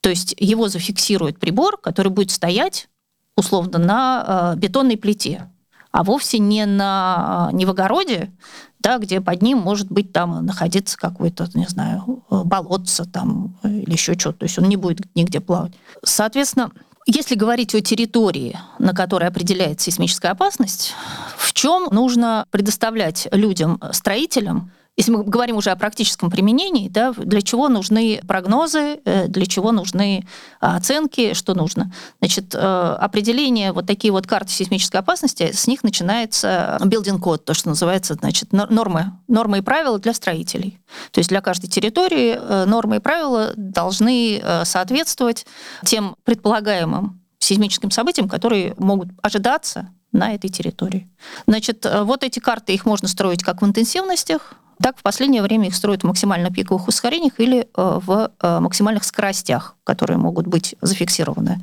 [0.00, 2.88] То есть его зафиксирует прибор, который будет стоять
[3.36, 5.48] условно на э, бетонной плите
[5.90, 8.30] а вовсе не, на, не в огороде,
[8.80, 14.18] да, где под ним может быть там находиться какой-то, не знаю, болотце там или еще
[14.18, 14.40] что-то.
[14.40, 15.72] То есть он не будет нигде плавать.
[16.04, 16.70] Соответственно,
[17.10, 20.92] Если говорить о территории, на которой определяется сейсмическая опасность,
[21.38, 27.40] в чем нужно предоставлять людям, строителям, если мы говорим уже о практическом применении, да, для
[27.40, 30.26] чего нужны прогнозы, э, для чего нужны
[30.58, 31.92] оценки, что нужно.
[32.18, 37.68] Значит, э, определение, вот такие вот карты сейсмической опасности, с них начинается code, то, что
[37.68, 40.80] называется, значит, нормы, нормы и правила для строителей.
[41.12, 45.46] То есть для каждой территории э, нормы и правила должны соответствовать
[45.84, 51.08] тем предполагаемым сейсмическим событиям, которые могут ожидаться на этой территории.
[51.46, 55.74] Значит, вот эти карты, их можно строить как в интенсивностях, так, в последнее время их
[55.74, 61.60] строят в максимально пиковых ускорениях или э, в э, максимальных скоростях, которые могут быть зафиксированы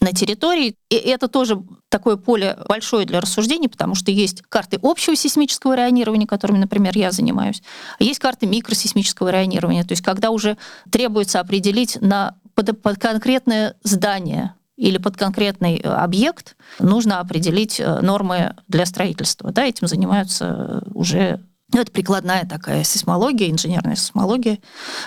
[0.00, 0.74] на территории.
[0.90, 6.26] И это тоже такое поле большое для рассуждений, потому что есть карты общего сейсмического районирования,
[6.26, 7.62] которыми, например, я занимаюсь,
[7.98, 10.58] а есть карты микросейсмического районирования, то есть когда уже
[10.90, 18.56] требуется определить на, под, под конкретное здание или под конкретный э, объект нужно определить нормы
[18.68, 19.52] для строительства.
[19.52, 21.40] Да, этим занимаются уже
[21.72, 24.58] ну, это прикладная такая сейсмология, инженерная сейсмология.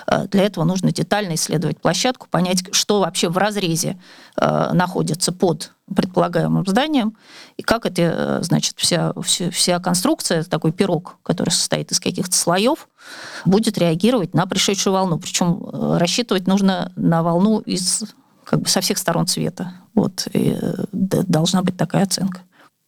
[0.08, 3.98] Э, для этого нужно детально исследовать площадку, понять, что вообще в разрезе
[4.36, 7.18] э, находится под предполагаемым зданием,
[7.58, 12.36] и как это, э, значит, вся, вся, вся конструкция, такой пирог, который состоит из каких-то
[12.36, 12.90] слоев,
[13.46, 15.18] будет реагировать на пришедшую волну.
[15.18, 15.66] Причем
[15.98, 18.04] рассчитывать нужно на волну из
[18.44, 19.74] как бы со всех сторон света.
[19.94, 20.58] Вот, и
[20.92, 22.42] должна быть такая оценка.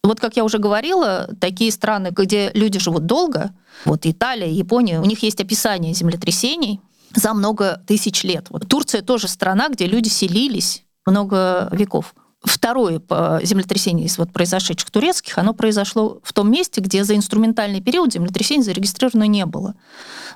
[0.04, 3.52] Вот, как я уже говорила, такие страны, где люди живут долго,
[3.84, 6.80] вот Италия, Япония, у них есть описание землетрясений
[7.14, 8.46] за много тысяч лет.
[8.50, 12.14] Вот Турция тоже страна, где люди селились много веков.
[12.42, 13.00] Второе
[13.44, 18.64] землетрясение из вот произошедших турецких, оно произошло в том месте, где за инструментальный период землетрясений
[18.64, 19.76] зарегистрировано не было.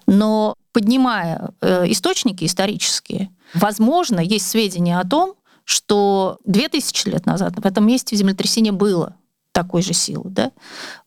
[0.07, 7.67] Но поднимая э, источники исторические, возможно, есть сведения о том, что 2000 лет назад в
[7.67, 9.17] этом месте землетрясение было
[9.57, 10.29] такой же силы.
[10.29, 10.53] Да?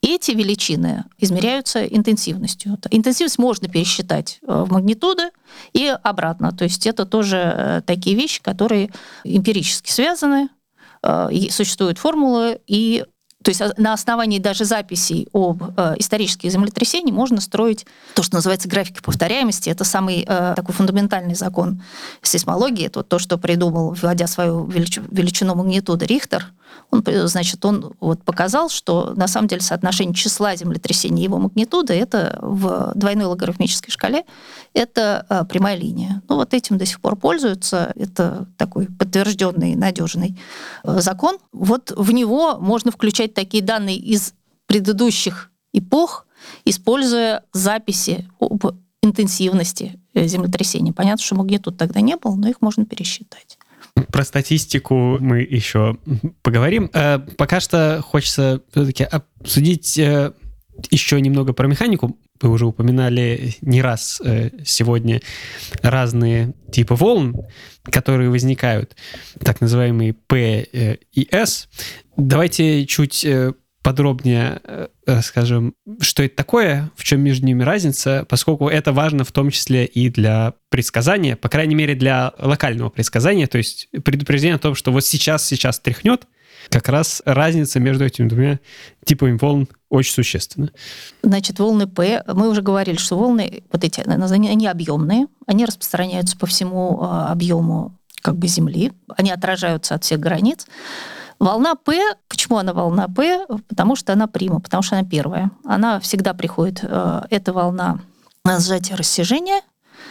[0.02, 2.76] Эти величины измеряются интенсивностью.
[2.90, 5.30] Интенсивность можно пересчитать э, в магнитуды
[5.72, 6.50] и обратно.
[6.50, 8.90] То есть это тоже э, такие вещи, которые
[9.22, 10.48] эмпирически связаны,
[11.04, 13.04] э, существуют формулы, и
[13.42, 18.34] то есть а, на основании даже записей об э, исторических землетрясениях можно строить то, что
[18.34, 19.70] называется графики повторяемости.
[19.70, 21.82] Это самый э, такой фундаментальный закон
[22.20, 22.86] сейсмологии.
[22.86, 26.52] Это то, что придумал, вводя свою велич, величину магнитуды Рихтер.
[26.90, 31.94] Он, значит, он вот показал, что на самом деле соотношение числа землетрясений и его магнитуды
[31.94, 34.24] это в двойной логарифмической шкале
[34.74, 36.22] это э, прямая линия.
[36.28, 37.92] Ну вот этим до сих пор пользуются.
[37.96, 40.38] Это такой подтвержденный, надежный
[40.84, 41.38] э, закон.
[41.52, 44.34] Вот в него можно включать такие данные из
[44.66, 46.26] предыдущих эпох,
[46.64, 48.64] используя записи об
[49.02, 50.92] интенсивности э, землетрясения.
[50.92, 53.58] Понятно, что магнитуд тогда не было, но их можно пересчитать.
[54.12, 55.96] Про статистику мы еще
[56.42, 56.90] поговорим.
[57.36, 59.98] Пока что хочется все-таки обсудить
[60.90, 65.20] еще немного про механику вы уже упоминали не раз э, сегодня
[65.82, 67.36] разные типы волн,
[67.84, 68.96] которые возникают,
[69.40, 71.68] так называемые P э, и S.
[72.16, 74.60] Давайте чуть э, подробнее
[75.06, 79.86] расскажем, что это такое, в чем между ними разница, поскольку это важно в том числе
[79.86, 84.92] и для предсказания, по крайней мере для локального предсказания, то есть предупреждение о том, что
[84.92, 86.26] вот сейчас, сейчас тряхнет,
[86.68, 88.60] как раз разница между этими двумя
[89.04, 90.70] типами волн очень существенна.
[91.22, 96.46] Значит, волны П, мы уже говорили, что волны вот эти, они объемные, они распространяются по
[96.46, 100.66] всему а, объему как бы Земли, они отражаются от всех границ.
[101.40, 101.98] Волна П,
[102.28, 103.46] почему она волна П?
[103.66, 105.50] Потому что она прима, потому что она первая.
[105.64, 108.00] Она всегда приходит, а, эта волна
[108.44, 109.62] сжатия разрежения,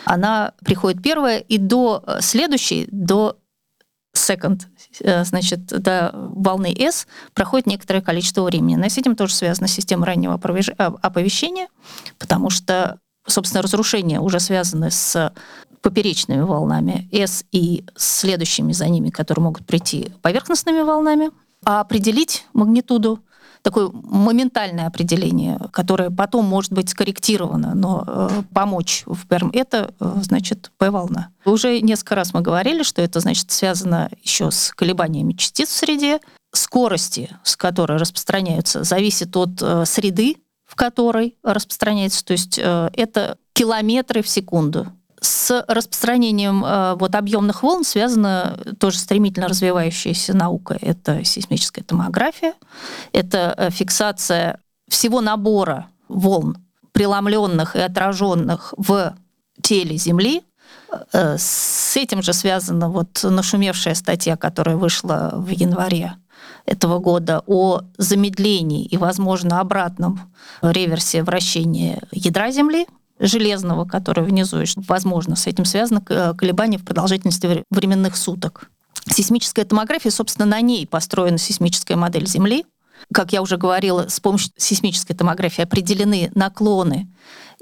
[0.06, 3.38] она приходит первая, и до следующей, до
[4.16, 4.62] second,
[5.02, 8.76] э, значит, до волны S проходит некоторое количество времени.
[8.76, 11.68] Но с этим тоже связана система раннего оповещения,
[12.18, 15.32] потому что, собственно, разрушения уже связаны с
[15.82, 21.32] поперечными волнами S и следующими за ними, которые могут прийти поверхностными волнами.
[21.66, 23.20] А определить магнитуду
[23.62, 30.14] такое моментальное определение, которое потом может быть скорректировано, но э, помочь в ПЕРМ, это, э,
[30.22, 31.30] значит, П-волна.
[31.46, 36.20] Уже несколько раз мы говорили, что это, значит, связано еще с колебаниями частиц в среде,
[36.52, 42.24] скорости, с которой распространяются, зависит от э, среды, в которой распространяется.
[42.24, 44.88] То есть э, это километры в секунду.
[45.22, 50.78] С распространением э, вот, объемных волн связана тоже стремительно развивающаяся наука.
[50.80, 52.54] Это сейсмическая томография,
[53.12, 56.58] это э, фиксация всего набора волн,
[56.92, 59.16] преломленных и отраженных в
[59.62, 60.44] теле Земли,
[61.14, 66.14] Э, с этим же связана вот нашумевшая статья, которая вышла в январе
[66.66, 72.88] этого года о замедлении и, возможно, обратном реверсе вращения ядра Земли,
[73.20, 78.70] железного, который внизу, и, возможно, с этим связано колебание в продолжительности временных суток.
[79.10, 82.66] Сейсмическая томография, собственно, на ней построена сейсмическая модель Земли.
[83.14, 87.08] Как я уже говорила, с помощью сейсмической томографии определены наклоны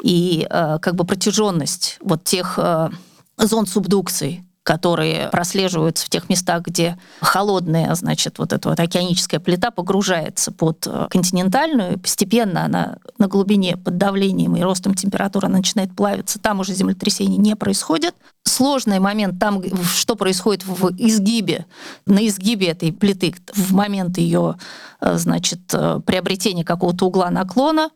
[0.04, 2.90] и э, как бы протяженность вот тех э,
[3.38, 9.72] зон субдукции, которые прослеживаются в тех местах, где холодная, значит, вот эта вот океаническая плита
[9.72, 16.38] погружается под э, континентальную, постепенно она на глубине под давлением и ростом температуры начинает плавиться.
[16.38, 18.14] Там уже землетрясений не происходит.
[18.44, 21.66] Сложный момент там, что происходит в изгибе,
[22.06, 24.58] на изгибе этой плиты, в момент ее,
[25.00, 27.90] э, значит, э, приобретения какого-то угла наклона,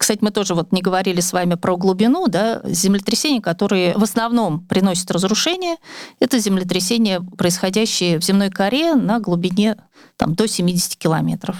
[0.00, 4.66] кстати, мы тоже вот не говорили с вами про глубину, да, землетрясения, которые в основном
[4.66, 5.76] приносят разрушение,
[6.20, 9.76] это землетрясения, происходящие в земной коре на глубине
[10.16, 11.56] там, до 70 километров.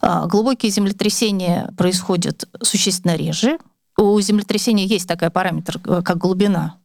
[0.00, 3.58] А глубокие землетрясения происходят существенно реже.
[3.98, 6.76] У землетрясения есть такой параметр, э, как глубина.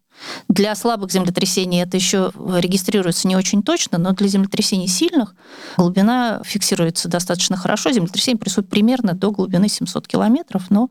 [0.47, 5.35] Для слабых землетрясений это еще регистрируется не очень точно, но для землетрясений сильных
[5.77, 7.91] глубина фиксируется достаточно хорошо.
[7.91, 10.89] Землетрясение происходит примерно до глубины 700 километров, но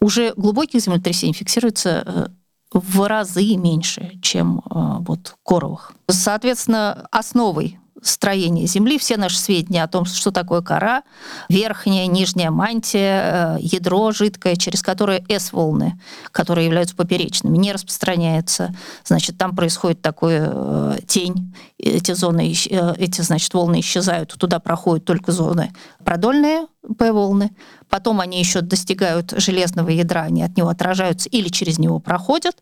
[0.00, 2.26] уже глубоких землетрясений фиксируется э,
[2.72, 4.62] в разы меньше, чем э,
[5.00, 5.92] вот коровых.
[6.08, 7.78] Соответственно, основой
[8.08, 11.02] строения Земли, все наши сведения о том, что такое кора,
[11.48, 16.00] верхняя, нижняя мантия, э, ядро жидкое, через которое S-волны,
[16.32, 18.74] которые являются поперечными, не распространяются.
[19.04, 25.04] Значит, там происходит такое э, тень, эти зоны, э, эти, значит, волны исчезают, туда проходят
[25.04, 25.72] только зоны
[26.04, 26.66] продольные,
[26.98, 27.50] П-волны,
[27.88, 32.56] потом они еще достигают железного ядра, они от него отражаются или через него проходят.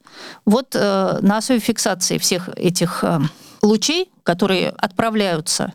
[0.47, 3.20] Вот э, на основе фиксации всех этих э,
[3.64, 5.72] лучей, которые отправляются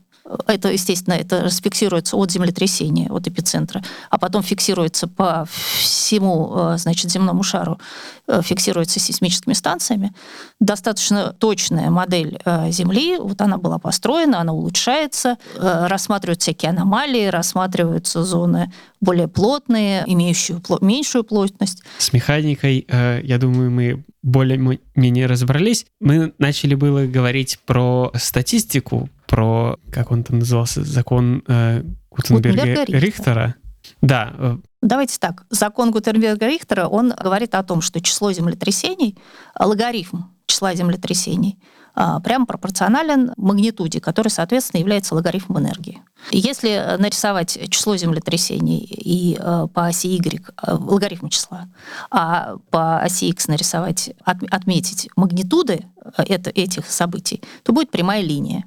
[0.48, 5.46] это, естественно, это расфиксируется от землетрясения, от эпицентра, а потом фиксируется по
[5.80, 7.80] всему э, значит, земному шару,
[8.28, 10.14] э, фиксируется сейсмическими станциями.
[10.60, 18.24] Достаточно точная модель э, Земли, вот она была построена, она улучшается, рассматриваются всякие аномалии, рассматриваются
[18.24, 18.72] зоны
[19.02, 21.84] более плотные, имеющие меньшую плотность.
[21.98, 25.86] С механикой, я думаю, мы более-менее разобрались.
[26.00, 33.56] Мы начали было говорить про статистику, про, как он там назывался, закон э, Гутенберга Рихтера.
[34.02, 34.34] Да.
[34.38, 35.46] Э, Давайте так.
[35.50, 39.18] Закон Гутенберга-Рихтера, он говорит о том, что число землетрясений,
[39.58, 41.60] логарифм числа землетрясений,
[41.96, 46.02] а, прямо пропорционален магнитуде, который, соответственно, является логарифмом энергии.
[46.32, 51.68] Если нарисовать число землетрясений и э, по оси Y э, логарифм числа,
[52.10, 55.86] а по оси X нарисовать, отметить магнитуды
[56.18, 58.64] это, этих событий, то будет прямая линия.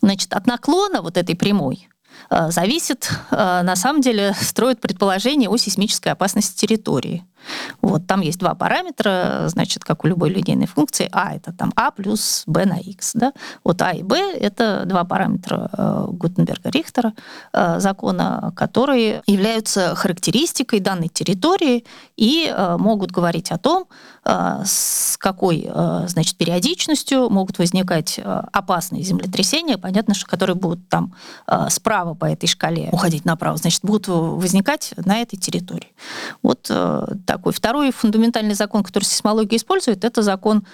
[0.00, 1.88] Значит, от наклона вот этой прямой
[2.48, 7.24] зависит, на самом деле, строит предположение о сейсмической опасности территории.
[7.82, 11.08] Вот, там есть два параметра, значит, как у любой линейной функции.
[11.12, 13.10] А— это там А плюс Б на Х.
[13.14, 13.32] Да?
[13.64, 17.12] Вот А и Б— это два параметра э, Гутенберга-Рихтера
[17.52, 21.84] э, закона, которые являются характеристикой данной территории
[22.16, 23.86] и э, могут говорить о том,
[24.28, 25.70] с какой
[26.08, 28.18] значит, периодичностью могут возникать
[28.52, 31.14] опасные землетрясения, понятно, что которые будут там
[31.68, 35.92] справа по этой шкале уходить направо, значит, будут возникать на этой территории.
[36.42, 37.52] Вот так такой.
[37.52, 40.64] Второй фундаментальный закон, который сейсмология использует, это закон,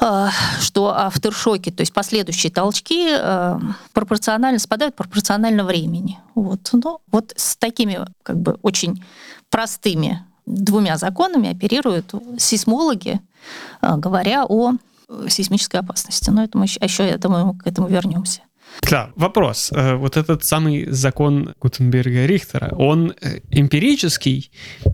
[0.00, 0.28] э,
[0.60, 3.58] что авторшоки, то есть последующие толчки, э,
[3.92, 6.18] пропорционально спадают пропорционально времени.
[6.34, 6.70] Вот.
[6.72, 9.02] Но вот с такими как бы очень
[9.50, 13.20] простыми двумя законами оперируют сейсмологи,
[13.82, 14.72] э, говоря о
[15.28, 16.30] сейсмической опасности.
[16.30, 18.40] Но это мы еще я думаю, к этому вернемся.
[18.90, 19.70] Да, вопрос.
[19.72, 24.50] Э, вот этот самый закон Гутенберга-Рихтера, он э, эмпирический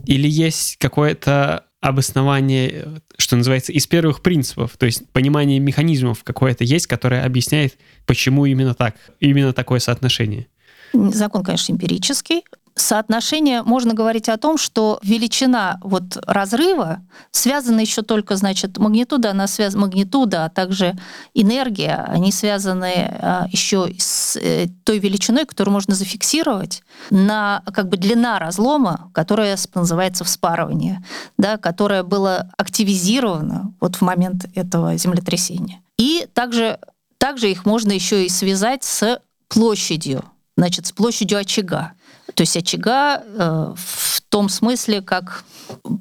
[0.06, 6.86] или есть какое-то обоснование, что называется, из первых принципов, то есть понимание механизмов какое-то есть,
[6.86, 10.46] которое объясняет, почему именно так, именно такое соотношение?
[10.92, 12.42] Закон, конечно, эмпирический
[12.80, 17.00] соотношение можно говорить о том, что величина вот разрыва
[17.30, 20.96] связана еще только, значит, магнитуда, она связана, магнитуда, а также
[21.34, 27.96] энергия, они связаны а, еще с э, той величиной, которую можно зафиксировать на как бы
[27.96, 31.04] длина разлома, которая называется вспарывание,
[31.38, 35.80] да, которая была активизирована вот в момент этого землетрясения.
[35.98, 36.78] И также,
[37.18, 40.24] также их можно еще и связать с площадью,
[40.56, 41.92] значит, с площадью очага.
[42.34, 45.44] То есть очага э, в том смысле, как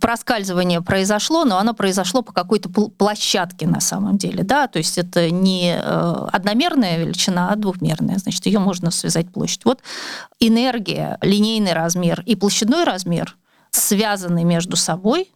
[0.01, 5.29] проскальзывание произошло, но оно произошло по какой-то площадке на самом деле, да, то есть это
[5.29, 9.65] не э, одномерная величина, а двухмерная, значит, ее можно связать площадь.
[9.65, 9.81] Вот
[10.39, 13.35] энергия, линейный размер и площадной размер
[13.71, 15.31] связаны между собой,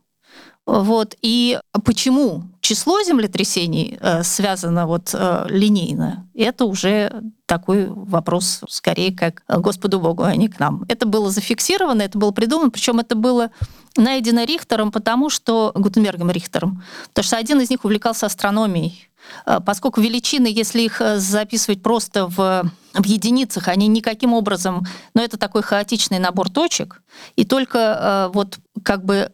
[0.65, 1.15] вот.
[1.21, 7.11] И почему число землетрясений э, связано вот э, линейно, это уже
[7.45, 10.85] такой вопрос скорее как Господу Богу, а не к нам.
[10.87, 13.51] Это было зафиксировано, это было придумано, причем это было
[13.97, 19.09] найдено Рихтером, потому что Гутенбергом Рихтером, потому что один из них увлекался астрономией.
[19.45, 25.21] Э, поскольку величины, если их э, записывать просто в, в единицах, они никаким образом, но
[25.21, 27.03] это такой хаотичный набор точек,
[27.35, 29.29] и только э, вот как бы Э,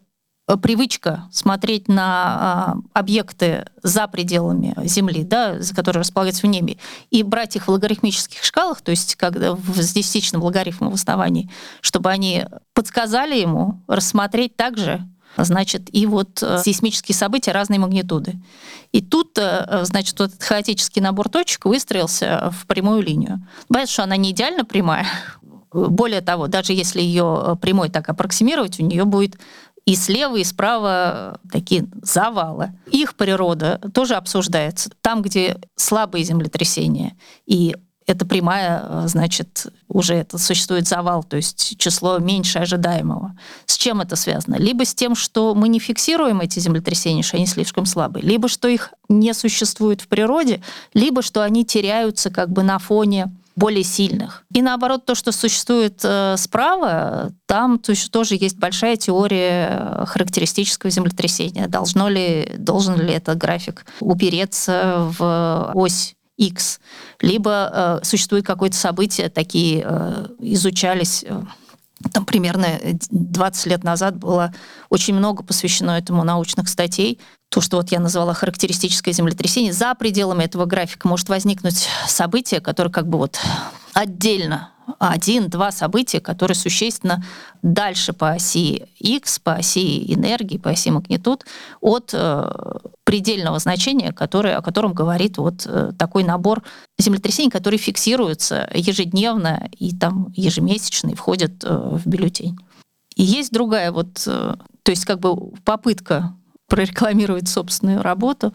[0.56, 6.76] привычка смотреть на э, объекты за пределами Земли, да, которые располагаются в небе,
[7.10, 11.50] и брать их в логарифмических шкалах, то есть когда в, с десятичным логарифмом в основании,
[11.80, 18.34] чтобы они подсказали ему рассмотреть также значит, и вот э, сейсмические события разной магнитуды.
[18.92, 19.38] И тут,
[19.82, 23.46] значит, вот этот хаотический набор точек выстроился в прямую линию.
[23.68, 25.06] Понятно, что она не идеально прямая,
[25.72, 29.38] более того, даже если ее прямой так аппроксимировать, у нее будет
[29.86, 32.72] и слева, и справа такие завалы.
[32.90, 34.90] Их природа тоже обсуждается.
[35.00, 37.16] Там, где слабые землетрясения
[37.46, 37.74] и
[38.10, 43.36] это прямая, значит, уже это существует завал, то есть число меньше ожидаемого.
[43.66, 44.56] С чем это связано?
[44.56, 48.66] Либо с тем, что мы не фиксируем эти землетрясения, что они слишком слабые, либо что
[48.66, 50.60] их не существует в природе,
[50.92, 54.44] либо что они теряются как бы на фоне более сильных.
[54.52, 60.04] И наоборот, то, что существует э, справа, там то есть, тоже есть большая теория э,
[60.06, 61.68] характеристического землетрясения.
[61.68, 66.80] Должно ли, должен ли этот график упереться в ось X,
[67.20, 71.42] либо э, существует какое-то событие, такие э, изучались э,
[72.12, 72.66] там примерно
[73.10, 74.54] 20 лет назад было
[74.90, 77.18] очень много посвящено этому научных статей.
[77.48, 82.90] То, что вот я назвала характеристическое землетрясение, за пределами этого графика может возникнуть событие, которое
[82.90, 83.40] как бы вот
[83.94, 87.24] отдельно один-два события, которые существенно
[87.62, 91.44] дальше по оси X, по оси энергии, по оси магнитуд
[91.80, 92.52] от э,
[93.04, 96.62] предельного значения, который, о котором говорит вот э, такой набор
[96.98, 102.58] землетрясений, которые фиксируются ежедневно и там ежемесячно и входят э, в бюллетень.
[103.20, 106.34] И есть другая вот, э, то есть как бы попытка
[106.70, 108.54] прорекламировать собственную работу,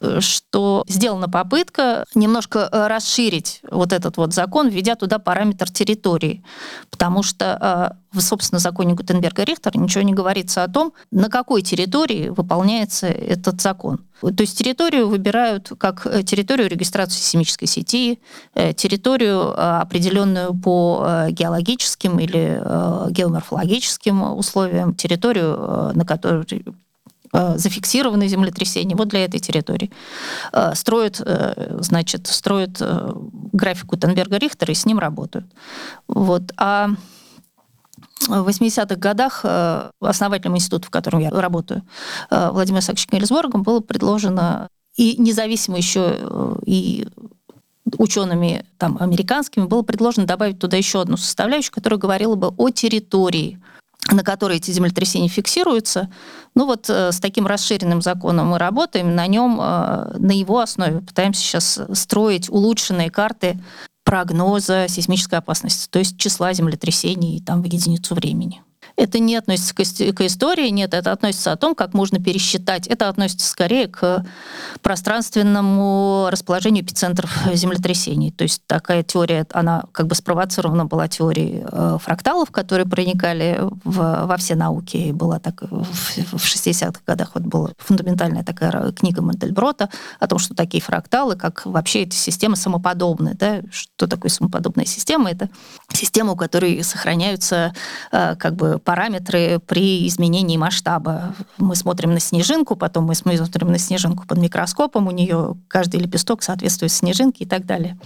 [0.00, 6.44] э, что сделана попытка немножко э, расширить вот этот вот закон, введя туда параметр территории.
[6.90, 12.28] Потому что э, в, собственно, законе Гутенберга-Рихтера ничего не говорится о том, на какой территории
[12.28, 14.00] выполняется этот закон.
[14.20, 18.20] То есть территорию выбирают как территорию регистрации сейсмической сети,
[18.54, 22.62] территорию, определенную по геологическим или
[23.10, 26.64] геоморфологическим условиям, территорию, на которой
[27.56, 29.90] зафиксированы землетрясения вот для этой территории.
[30.52, 32.80] Э, строят, э, значит, строят
[33.52, 35.46] график Гутенберга Рихтера и с ним работают.
[36.08, 36.52] Вот.
[36.56, 36.90] А
[38.28, 39.44] в 80-х годах
[40.00, 41.82] основателем института, в котором я работаю,
[42.30, 47.06] Владимиром Исааковичем Гельсборгом, было предложено и независимо еще и
[47.98, 53.60] учеными там, американскими было предложено добавить туда еще одну составляющую, которая говорила бы о территории
[54.10, 56.10] на которой эти землетрясения фиксируются.
[56.54, 61.00] Ну вот э, с таким расширенным законом мы работаем, на нем, э, на его основе
[61.00, 63.58] пытаемся сейчас строить улучшенные карты
[64.04, 68.63] прогноза сейсмической опасности, то есть числа землетрясений там в единицу времени.
[68.96, 72.86] Это не относится к, истории, нет, это относится о том, как можно пересчитать.
[72.86, 74.24] Это относится скорее к
[74.82, 78.30] пространственному расположению эпицентров землетрясений.
[78.30, 84.26] То есть такая теория, она как бы спровоцирована была теорией э, фракталов, которые проникали в,
[84.26, 84.96] во все науки.
[84.96, 89.90] И была так в, в 60-х годах вот была фундаментальная такая книга Мандельброта
[90.20, 93.34] о том, что такие фракталы, как вообще эти системы самоподобные.
[93.34, 93.62] Да?
[93.72, 95.32] Что такое самоподобная система?
[95.32, 95.48] Это
[95.92, 97.74] система, у которой сохраняются
[98.12, 101.34] э, как бы параметры при изменении масштаба.
[101.58, 106.42] Мы смотрим на снежинку, потом мы смотрим на снежинку под микроскопом, у нее каждый лепесток
[106.42, 107.98] соответствует снежинке и так далее.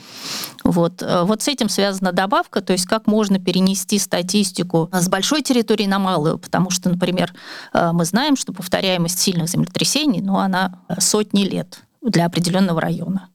[0.65, 1.03] Вот.
[1.25, 5.99] вот с этим связана добавка, то есть как можно перенести статистику с большой территории на
[5.99, 7.35] малую, потому что, например,
[7.73, 13.29] э, мы знаем, что повторяемость сильных землетрясений, ну, она сотни лет для определенного района.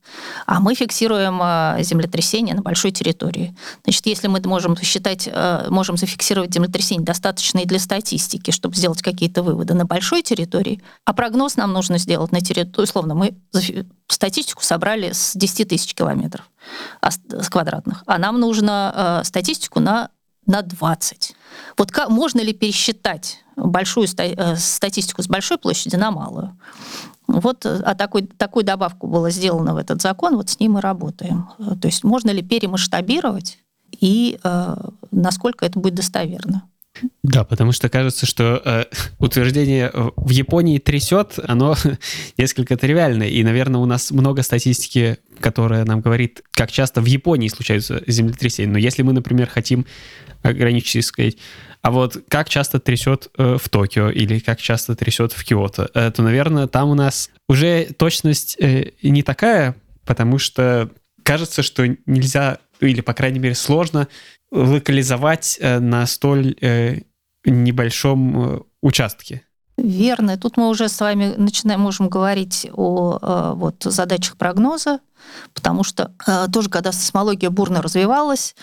[0.46, 3.56] А мы фиксируем а, землетрясение на большой территории.
[3.84, 9.44] Значит, если мы можем считать, а, можем зафиксировать землетрясение достаточные для статистики, чтобы сделать какие-то
[9.44, 13.36] выводы на большой территории, а прогноз нам нужно сделать на территории, условно, мы
[14.08, 16.50] статистику собрали с 10 тысяч километров
[17.02, 20.10] с квадратных, а нам нужно а, статистику на
[20.46, 21.36] на 20.
[21.78, 26.58] Вот как, можно ли пересчитать большую статистику с большой площади на малую.
[27.28, 31.50] Вот а такой, такую добавку было сделано в этот закон, вот с ним мы работаем.
[31.82, 33.60] То есть можно ли перемасштабировать
[34.00, 34.76] и э,
[35.12, 36.64] насколько это будет достоверно.
[37.24, 38.86] Да, потому что кажется, что э,
[39.20, 41.76] утверждение в Японии трясет, оно
[42.38, 43.28] несколько тривиальное.
[43.28, 48.72] И, наверное, у нас много статистики, которая нам говорит, как часто в Японии случаются землетрясения.
[48.72, 49.86] Но если мы, например, хотим
[50.44, 51.38] ограничить и сказать,
[51.84, 56.12] а вот как часто трясет э, в Токио или как часто трясет в Киото, э,
[56.12, 59.76] то, наверное, там у нас уже точность э, не такая,
[60.06, 60.90] потому что
[61.24, 64.08] кажется, что нельзя, или, по крайней мере, сложно
[64.52, 67.02] локализовать э, на столь э,
[67.46, 69.44] небольшом э, участке.
[69.76, 70.38] Верно.
[70.38, 75.00] Тут мы уже с вами начинаем, можем говорить о вот, задачах прогноза,
[75.56, 76.12] потому что
[76.54, 78.56] тоже, когда сейсмология бурно развивалась,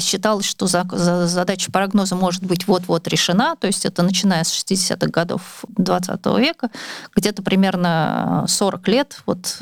[0.00, 5.66] считалось, что задача прогноза может быть вот-вот решена, то есть это начиная с 60-х годов
[5.68, 6.70] 20 века,
[7.14, 9.58] где-то примерно 40 лет вот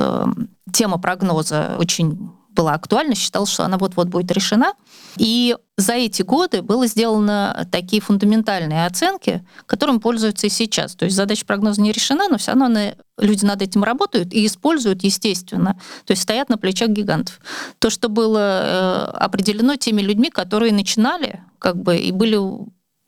[0.72, 4.72] тема прогноза очень была актуальна, считал, что она вот-вот будет решена.
[5.16, 10.96] И за эти годы было сделано такие фундаментальные оценки, которым пользуются и сейчас.
[10.96, 15.04] То есть задача прогноза не решена, но все равно люди над этим работают и используют,
[15.04, 15.78] естественно.
[16.04, 17.40] То есть стоят на плечах гигантов.
[17.78, 22.38] То, что было э, определено теми людьми, которые начинали как бы и были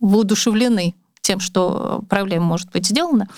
[0.00, 3.28] воодушевлены тем, что проблема может быть сделана,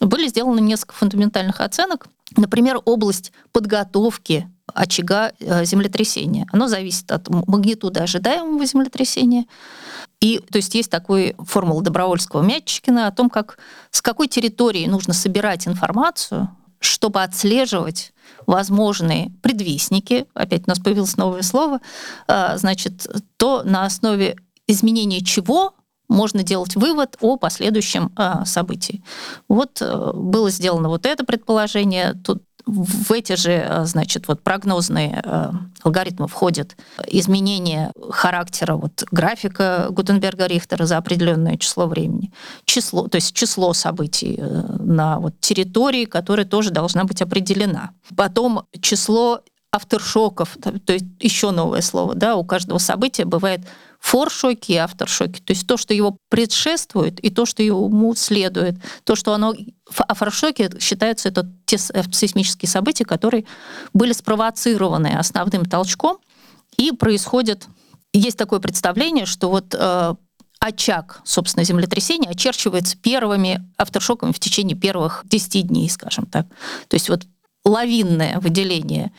[0.00, 2.06] были сделаны несколько фундаментальных оценок.
[2.36, 6.46] Например, область подготовки очага э, землетрясения.
[6.52, 9.46] Оно зависит от магнитуды ожидаемого землетрясения.
[10.20, 13.58] И, то есть есть такой формула Добровольского-Мячикина о том, как,
[13.90, 18.12] с какой территории нужно собирать информацию, чтобы отслеживать
[18.46, 21.80] возможные предвестники, опять у нас появилось новое слово,
[22.28, 23.06] э, значит,
[23.36, 25.74] то на основе изменения чего
[26.08, 29.02] можно делать вывод о последующем э, событии.
[29.48, 35.50] Вот было сделано вот это предположение, тут в эти же, э, значит, вот прогнозные э,
[35.82, 42.32] алгоритмы входят изменение характера вот графика Гутенберга-Рихтера за определенное число времени,
[42.64, 47.90] число, то есть число событий э, на вот территории, которая тоже должна быть определена.
[48.16, 49.40] Потом число
[49.72, 53.60] авторшоков, то есть еще новое слово, да, у каждого события бывает
[54.00, 58.76] форшоки и авторшоки, то есть то, что его предшествует, и то, что ему следует.
[59.04, 59.54] То, что оно...
[59.96, 63.44] А форшоки считаются это те э, сейсмические события, которые
[63.92, 66.18] были спровоцированы основным толчком,
[66.76, 67.66] и происходит...
[68.12, 70.14] Есть такое представление, что вот э,
[70.58, 76.46] очаг, собственно, землетрясения очерчивается первыми авторшоками в течение первых 10 дней, скажем так.
[76.88, 77.22] То есть вот
[77.64, 79.12] лавинное выделение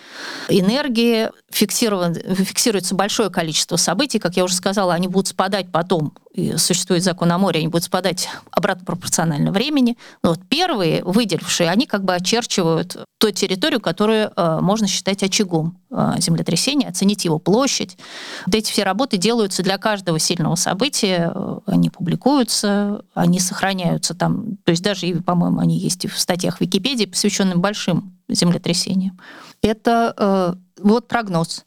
[0.49, 7.03] энергии, фиксируется большое количество событий, как я уже сказала, они будут спадать потом, и существует
[7.03, 9.97] закон о море, они будут спадать обратно пропорционально времени.
[10.23, 15.77] Но вот первые, выделившие, они как бы очерчивают ту территорию, которую э, можно считать очагом
[15.91, 17.97] э, землетрясения, оценить его площадь.
[18.45, 24.57] Вот эти все работы делаются для каждого сильного события, э, они публикуются, они сохраняются там,
[24.63, 29.19] то есть даже, по-моему, они есть и в статьях Википедии, посвященным большим землетрясениям.
[29.61, 31.65] Это э, вот прогноз.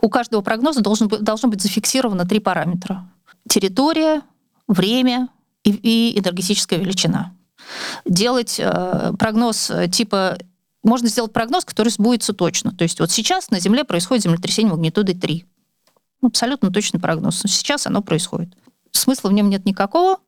[0.00, 3.08] У каждого прогноза должен, должно быть зафиксировано три параметра.
[3.48, 4.22] Территория,
[4.68, 5.28] время
[5.64, 7.34] и, и энергетическая величина.
[8.04, 10.38] Делать э, прогноз э, типа
[10.82, 12.72] можно сделать прогноз, который сбудется точно.
[12.72, 15.44] То есть вот сейчас на Земле происходит землетрясение магнитудой 3.
[16.22, 17.42] Абсолютно точный прогноз.
[17.46, 18.56] Сейчас оно происходит.
[18.90, 20.18] Смысла в нем нет никакого.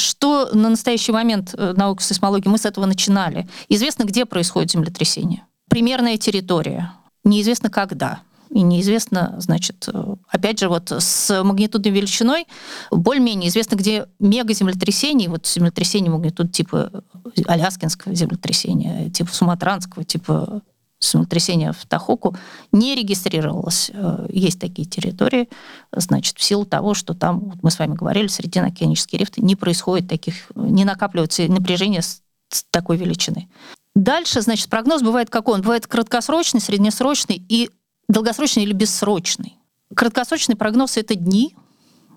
[0.00, 3.48] Что на настоящий момент э, наука сейсмологии, мы с этого начинали.
[3.68, 5.46] Известно, где происходит землетрясение.
[5.68, 6.92] Примерная территория
[7.24, 8.20] неизвестно когда.
[8.50, 9.88] И неизвестно, значит,
[10.28, 12.46] опять же, вот с магнитудной величиной
[12.90, 17.04] более-менее известно, где мегаземлетрясение, вот землетрясение магнитуд типа
[17.46, 20.62] Аляскинского землетрясения, типа Суматранского, типа
[21.00, 22.36] землетрясения в Тахоку
[22.72, 23.90] не регистрировалось.
[24.28, 25.48] Есть такие территории,
[25.92, 29.56] значит, в силу того, что там, вот мы с вами говорили, среди океанические рифты не
[29.56, 32.22] происходит таких, не накапливается напряжение с
[32.70, 33.48] такой величины.
[33.94, 35.54] Дальше, значит, прогноз бывает какой?
[35.54, 37.70] Он бывает краткосрочный, среднесрочный и
[38.08, 39.56] долгосрочный или бессрочный.
[39.94, 41.56] Краткосрочный прогноз— это дни,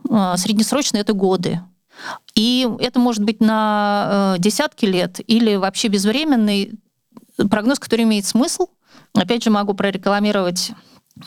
[0.10, 1.62] а, среднесрочный— это годы.
[2.36, 6.74] И это может быть на э, десятки лет или вообще безвременный
[7.50, 8.68] прогноз, который имеет смысл.
[9.14, 10.72] Опять же, могу прорекламировать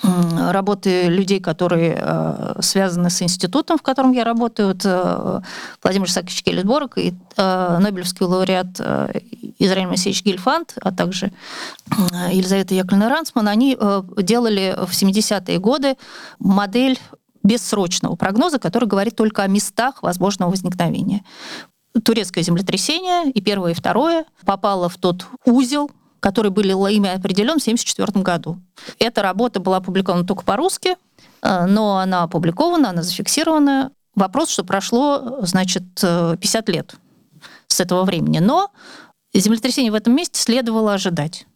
[0.02, 5.40] работы людей, которые э, связаны с институтом, в котором я работаю, вот, э,
[5.82, 9.20] Владимир Исаакович Келлисборг и э, Нобелевский лауреат э,
[9.60, 15.96] Израиль Моисеевич Гильфанд, а также э, Елизавета Яковлевна Рансман, они э, делали в 70-е годы
[16.40, 16.98] модель
[17.44, 21.22] бессрочного прогноза, который говорит только о местах возможного возникновения
[22.04, 25.90] турецкое землетрясение, и первое, и второе, попало в тот узел,
[26.20, 28.58] который был ими определен в 1974 году.
[28.98, 30.96] Эта работа была опубликована только по-русски,
[31.42, 33.92] э, но она опубликована, она зафиксирована.
[34.14, 36.94] Вопрос, что прошло, значит, 50 лет
[37.68, 38.38] с этого времени.
[38.38, 38.70] Но
[39.34, 41.46] землетрясение в этом месте следовало ожидать.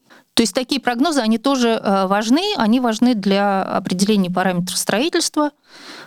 [0.41, 5.51] То есть такие прогнозы, они тоже э, важны, они важны для определения параметров строительства,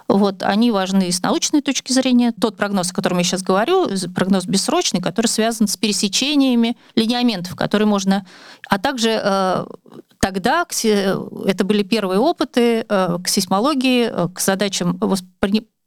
[0.08, 2.32] вот, они важны с научной точки зрения.
[2.32, 7.88] Тот прогноз, о котором я сейчас говорю, прогноз бессрочный, который связан с пересечениями линеаментов, которые
[7.88, 8.26] можно...
[8.68, 9.66] А также э,
[10.20, 15.00] тогда это были первые опыты э, к сейсмологии, к задачам,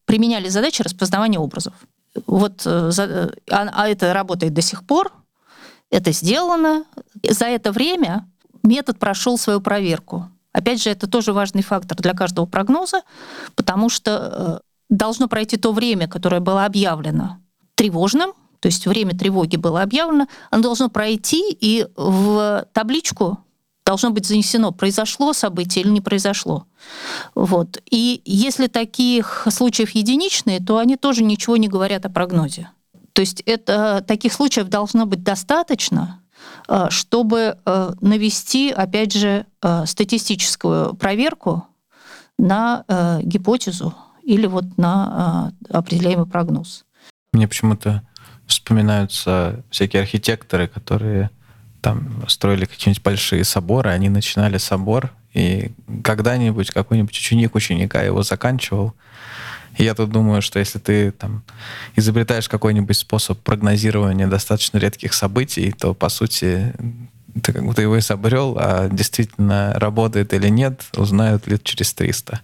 [0.05, 1.75] применяли задачи распознавания образов.
[2.29, 2.91] Вот, а,
[3.51, 5.11] а это работает до сих пор,
[5.91, 6.85] это сделано.
[7.29, 8.29] За это время
[8.67, 10.29] метод прошел свою проверку.
[10.53, 13.03] Опять же, это тоже важный фактор для каждого прогноза,
[13.55, 17.39] потому что э, должно пройти то время, которое было объявлено
[17.75, 23.39] тревожным, то есть время тревоги было объявлено, оно должно пройти, и в табличку
[23.85, 26.67] должно быть занесено, произошло событие или не произошло.
[27.35, 27.81] Вот.
[27.89, 32.71] И если таких случаев единичные, то они тоже ничего не говорят о прогнозе.
[33.13, 36.21] То есть это, таких случаев должно быть достаточно,
[36.91, 41.67] чтобы э, навести, опять же, э, статистическую проверку
[42.39, 42.85] на
[43.23, 46.85] гипотезу или вот на определяемый прогноз.
[47.33, 48.03] Мне почему-то
[48.47, 51.31] вспоминаются всякие архитекторы, которые
[51.81, 55.73] там строили какие-нибудь большие соборы, они начинали собор, и
[56.03, 58.95] когда-нибудь какой-нибудь ученик ученика его заканчивал,
[59.77, 61.43] и я тут думаю, что если ты там
[61.97, 66.75] изобретаешь какой-нибудь способ прогнозирования достаточно редких событий, то, по сути,
[67.43, 72.41] ты как будто его изобрел, а действительно работает или нет, узнают лет через 300.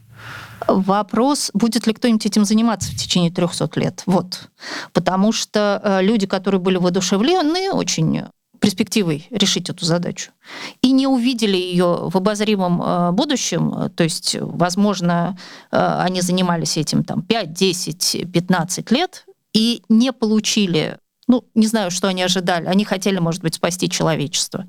[0.68, 4.03] Вопрос, будет ли кто-нибудь этим заниматься в течение 300 лет.
[4.07, 4.49] Вот.
[4.93, 8.22] Потому что э, люди, которые были воодушевлены очень
[8.63, 10.31] перспективой решить эту задачу.
[10.83, 15.37] И не увидели ее в обозримом э, будущем, то есть, возможно,
[15.73, 20.97] э, они занимались этим там 5, 10, 15 лет и не получили
[21.29, 22.67] ну, не знаю, что они ожидали.
[22.67, 24.67] Они хотели, может быть, спасти человечество.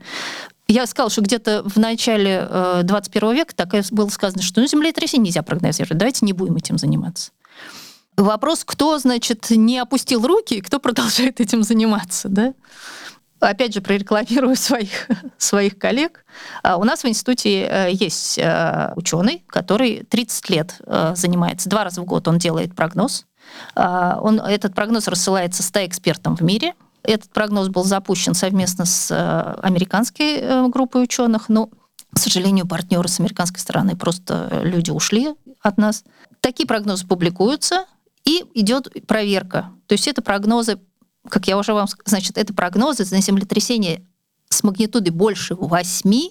[0.68, 2.48] Я сказала, что где-то в начале
[2.84, 6.78] 21 э, века так было сказано, что ну, землетрясение нельзя прогнозировать, давайте не будем этим
[6.78, 7.32] заниматься.
[8.16, 12.54] Вопрос, кто, значит, не опустил руки и кто продолжает этим заниматься, да?
[13.44, 16.26] Опять же, прорекламирую своих, своих коллег.
[16.64, 21.70] А, у нас в институте э, есть э, ученый, который 30 лет э, занимается.
[21.70, 23.26] Два раза в год он делает прогноз.
[23.76, 26.74] А, он, этот прогноз рассылается 100 экспертам в мире.
[27.04, 29.12] Этот прогноз был запущен совместно с
[29.62, 31.68] американской группой ученых, но,
[32.14, 36.06] к сожалению, партнеры с американской стороны просто люди ушли от нас.
[36.39, 37.86] Такие прогнозы публикуются,
[38.26, 39.72] и идет проверка.
[39.88, 40.80] То есть это прогнозы
[41.30, 41.88] как я уже вам...
[42.05, 44.05] Значит, это прогнозы на землетрясение
[44.49, 46.30] с магнитудой больше 8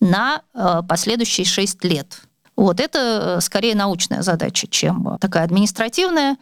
[0.00, 2.22] на э, последующие 6 лет.
[2.56, 6.36] Вот это э, скорее научная задача, чем такая административная.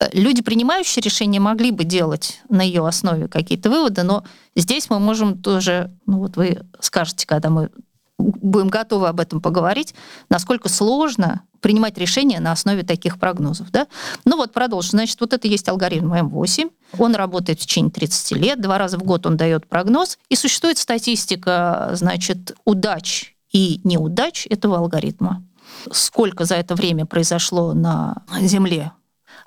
[0.00, 4.24] Э, люди, принимающие решения, могли бы делать на ее основе какие-то выводы, но
[4.54, 7.70] здесь мы можем тоже, ну вот вы скажете, когда мы
[8.18, 9.94] будем готовы об этом поговорить,
[10.28, 13.70] насколько сложно принимать решения на основе таких прогнозов.
[13.70, 13.86] Да?
[14.24, 14.90] Ну вот, продолжим.
[14.90, 16.70] Значит, вот это есть алгоритм М8.
[16.98, 18.60] Он работает в течение 30 лет.
[18.60, 20.18] Два раза в год он дает прогноз.
[20.28, 25.42] И существует статистика, значит, удач и неудач этого алгоритма.
[25.90, 28.92] Сколько за это время произошло на Земле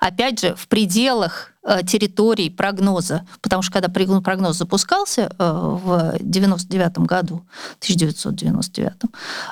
[0.00, 6.98] опять же, в пределах э, территорий прогноза, потому что когда прогноз запускался э, в 99
[7.00, 7.44] году,
[7.78, 8.92] 1999,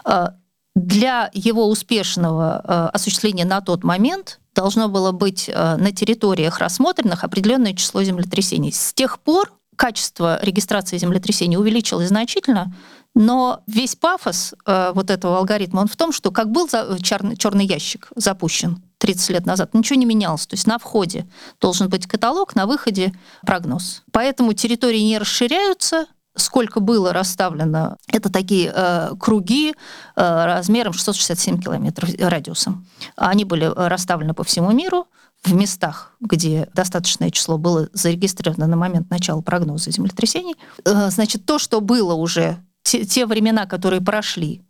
[0.06, 0.26] э,
[0.74, 8.04] для его успешного осуществления на тот момент должно было быть на территориях рассмотренных определенное число
[8.04, 8.70] землетрясений.
[8.70, 12.72] С тех пор качество регистрации землетрясений увеличилось значительно,
[13.16, 16.68] но весь пафос вот этого алгоритма он в том, что как был
[17.02, 20.46] черный, черный ящик запущен 30 лет назад, ничего не менялось.
[20.46, 21.26] То есть на входе
[21.60, 23.12] должен быть каталог, на выходе
[23.46, 24.02] прогноз.
[24.12, 29.74] Поэтому территории не расширяются, сколько было расставлено, это такие э, круги э,
[30.16, 32.86] размером 667 километров радиусом.
[33.16, 35.06] Они были расставлены по всему миру
[35.44, 40.56] в местах, где достаточное число было зарегистрировано на момент начала прогноза землетрясений.
[40.84, 44.62] Э, значит, то, что было уже, те, те времена, которые прошли,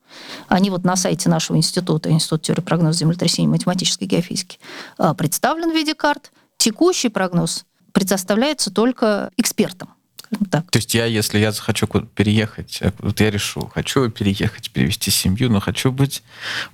[0.48, 4.58] они вот на сайте нашего института, Институт теории прогноза землетрясений математической геофизики,
[4.96, 6.32] а, представлен в виде карт.
[6.56, 9.90] Текущий прогноз предоставляется только экспертам.
[10.50, 10.70] Так.
[10.70, 15.50] То есть я, если я захочу переехать, э, вот я решу, хочу переехать, перевести семью,
[15.50, 16.22] но хочу быть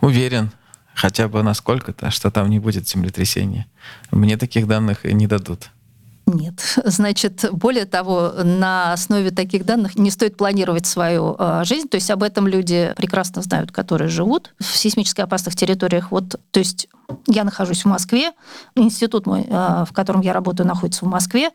[0.00, 0.50] уверен
[0.94, 3.66] хотя бы на сколько-то, что там не будет землетрясения.
[4.10, 5.70] Мне таких данных не дадут.
[6.26, 6.78] Нет.
[6.84, 11.88] Значит, более того, на основе таких данных не стоит планировать свою э, жизнь.
[11.88, 16.10] То есть об этом люди прекрасно знают, которые живут в сейсмически опасных территориях.
[16.10, 16.88] Вот, то есть
[17.26, 18.32] я нахожусь в Москве,
[18.74, 21.50] институт мой, э, в котором я работаю, находится в Москве.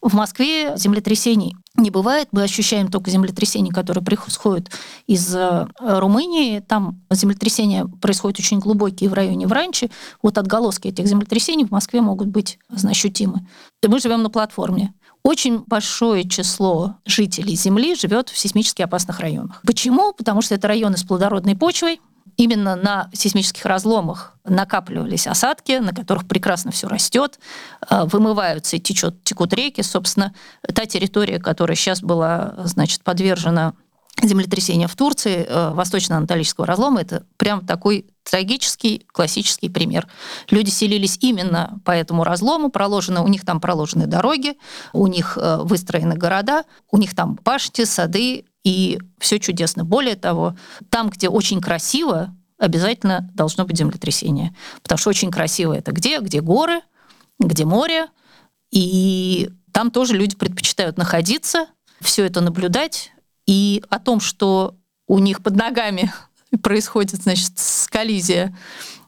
[0.00, 2.28] В Москве землетрясений не бывает.
[2.32, 4.70] Мы ощущаем только землетрясения, которые происходят
[5.06, 6.60] из э, Румынии.
[6.60, 9.90] Там землетрясения происходят очень глубокие в районе Вранчи.
[10.22, 13.46] Вот отголоски этих землетрясений в Москве могут быть ощутимы.
[13.86, 14.94] Мы живем на платформе.
[15.24, 19.62] Очень большое число жителей Земли живет в сейсмически опасных районах.
[19.66, 20.12] Почему?
[20.12, 22.00] Потому что это районы с плодородной почвой,
[22.36, 27.38] именно на сейсмических разломах накапливались осадки, на которых прекрасно все растет,
[27.88, 29.82] э, вымываются и течет, текут реки.
[29.82, 30.34] Собственно,
[30.74, 33.74] та территория, которая сейчас была значит, подвержена
[34.22, 40.08] землетрясению в Турции, э, восточно-анатолического разлома, это прям такой трагический классический пример.
[40.50, 44.56] Люди селились именно по этому разлому, проложены, у них там проложены дороги,
[44.92, 49.84] у них э, выстроены города, у них там пашти, сады, и все чудесно.
[49.84, 50.56] Более того,
[50.88, 54.54] там, где очень красиво, обязательно должно быть землетрясение.
[54.82, 56.18] Потому что очень красиво это где?
[56.20, 56.80] Где горы,
[57.38, 58.06] где море.
[58.70, 61.66] И там тоже люди предпочитают находиться,
[62.00, 63.12] все это наблюдать.
[63.46, 66.10] И о том, что у них под ногами
[66.62, 67.52] происходит, значит,
[67.90, 68.56] коллизия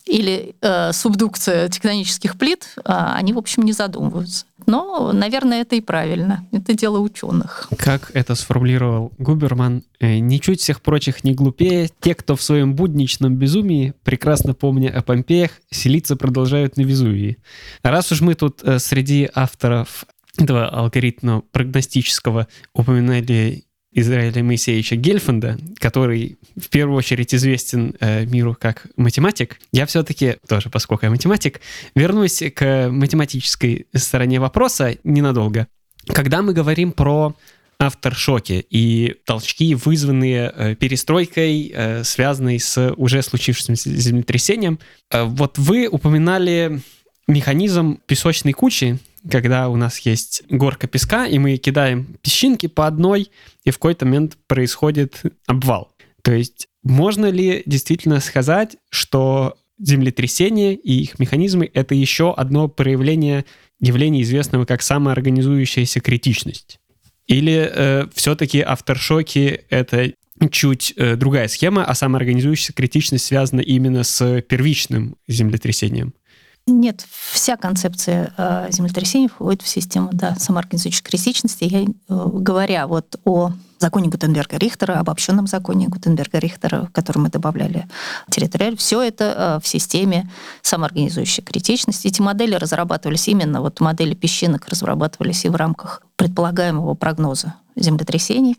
[0.06, 4.46] или э, субдукция тектонических плит, э, они, в общем, не задумываются.
[4.66, 6.46] Но, наверное, это и правильно.
[6.52, 7.68] Это дело ученых.
[7.76, 13.36] Как это сформулировал Губерман, э, ничуть всех прочих не глупее, те, кто в своем будничном
[13.36, 17.38] безумии, прекрасно помня о Помпеях, селиться продолжают на Везувии.
[17.82, 20.04] Раз уж мы тут э, среди авторов
[20.38, 23.64] этого алгоритма прогностического упоминали
[23.96, 30.68] Израиля Моисеевича Гельфанда, который в первую очередь известен э, миру как математик, я все-таки, тоже
[30.68, 31.62] поскольку я математик,
[31.94, 35.66] вернусь к математической стороне вопроса ненадолго.
[36.08, 37.34] Когда мы говорим про
[37.78, 44.78] авторшоки и толчки, вызванные э, перестройкой, э, связанной с уже случившимся землетрясением,
[45.10, 46.80] э, вот вы упоминали
[47.26, 48.98] механизм песочной кучи,
[49.30, 53.30] когда у нас есть горка песка, и мы кидаем песчинки по одной,
[53.64, 55.92] и в какой-то момент происходит обвал.
[56.22, 63.44] То есть можно ли действительно сказать, что землетрясения и их механизмы— это еще одно проявление
[63.80, 66.78] явления, известного как самоорганизующаяся критичность?
[67.26, 70.12] Или э, все-таки авторшоки— это
[70.50, 76.14] чуть э, другая схема, а самоорганизующаяся критичность связана именно с первичным землетрясением?
[76.68, 81.62] Нет, вся концепция э, землетрясений входит в систему да, самоорганизующей критичности.
[81.62, 87.86] Я, э, говоря вот о законе Гутенберга-Рихтера, обобщенном законе Гутенберга-Рихтера, в который мы добавляли
[88.30, 90.28] территориаль, все это э, в системе
[90.62, 92.08] самоорганизующей критичности.
[92.08, 98.56] Эти модели разрабатывались именно, вот модели песчинок разрабатывались и в рамках предполагаемого прогноза землетрясений.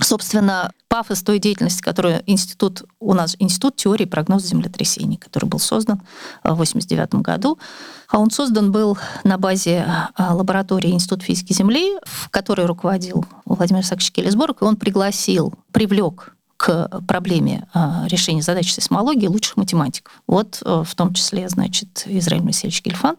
[0.00, 5.98] Собственно, пафос той деятельности, которую институт, у нас институт теории прогноза землетрясений, который был создан
[6.42, 7.58] в 1989 году.
[8.08, 9.84] А он создан был на базе
[10.14, 16.34] а, лаборатории Института физики Земли, в которой руководил Владимир Сакович Келесборг, и он пригласил, привлек
[16.56, 20.22] к проблеме а, решения задач сейсмологии лучших математиков.
[20.26, 23.16] Вот э, в том числе, значит, Израиль Моисеевич Гельфан.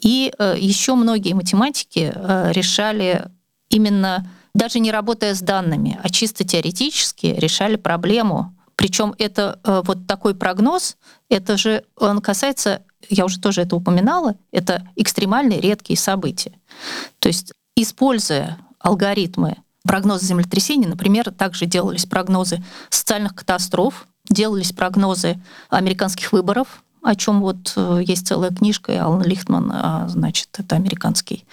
[0.00, 3.26] И э, еще многие математики э, решали
[3.70, 4.24] именно
[4.56, 8.54] даже не работая с данными, а чисто теоретически решали проблему.
[8.74, 10.96] Причем это э, вот такой прогноз,
[11.28, 16.52] это же он касается, я уже тоже это упоминала, это экстремальные редкие события.
[17.18, 26.32] То есть используя алгоритмы прогноза землетрясений, например, также делались прогнозы социальных катастроф, делались прогнозы американских
[26.32, 31.44] выборов, о чем вот э, есть целая книжка, и Алан Лихтман, а, значит, это американский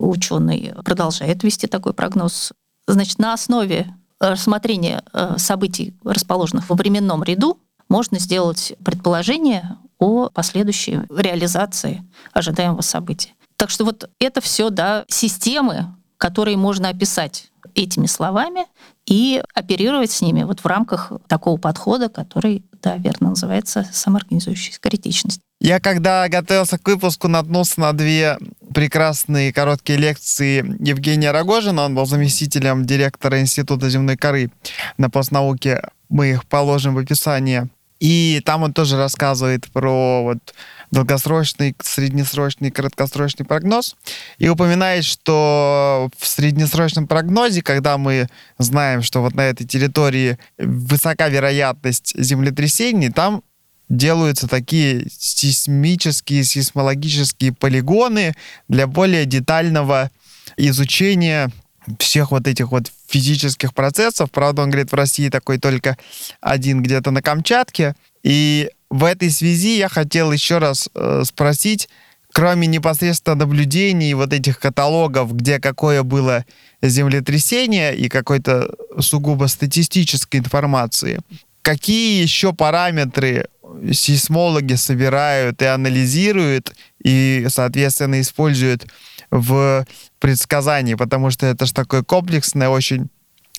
[0.00, 2.52] ученый, продолжает вести такой прогноз.
[2.88, 11.02] Значит, на основе рассмотрения э, событий, расположенных во временном ряду, можно сделать предположение о последующей
[11.08, 12.02] реализации
[12.32, 13.30] ожидаемого события.
[13.56, 18.66] Так что вот это все, да, системы, которые можно описать этими словами
[19.06, 25.40] и оперировать с ними вот в рамках такого подхода, который, да, верно называется самоорганизующаяся критичность.
[25.60, 28.38] Я когда готовился к выпуску, наткнулся на две
[28.74, 31.84] прекрасные короткие лекции Евгения Рогожина.
[31.86, 34.50] Он был заместителем директора Института земной коры
[34.98, 35.82] на постнауке.
[36.08, 37.68] Мы их положим в описание.
[38.00, 40.54] И там он тоже рассказывает про вот
[40.90, 43.96] долгосрочный, среднесрочный, краткосрочный прогноз.
[44.38, 48.28] И упоминает, что в среднесрочном прогнозе, когда мы
[48.58, 53.42] знаем, что вот на этой территории высока вероятность землетрясений, там
[53.88, 58.34] делаются такие сейсмические, сейсмологические полигоны
[58.68, 60.10] для более детального
[60.56, 61.50] изучения
[61.98, 64.30] всех вот этих вот физических процессов.
[64.30, 65.96] Правда, он говорит, в России такой только
[66.40, 67.94] один где-то на Камчатке.
[68.22, 71.88] И в этой связи я хотел еще раз э, спросить,
[72.32, 76.44] кроме непосредственно наблюдений вот этих каталогов, где какое было
[76.82, 81.20] землетрясение и какой-то сугубо статистической информации,
[81.62, 83.48] какие еще параметры
[83.92, 88.86] сейсмологи собирают и анализируют и, соответственно, используют
[89.30, 89.84] в
[90.18, 93.08] предсказании, потому что это же такое комплексное, очень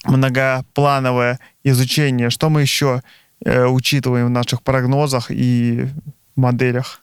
[0.05, 2.29] многоплановое изучение.
[2.29, 3.01] Что мы еще
[3.43, 5.87] э, учитываем в наших прогнозах и
[6.35, 7.01] моделях?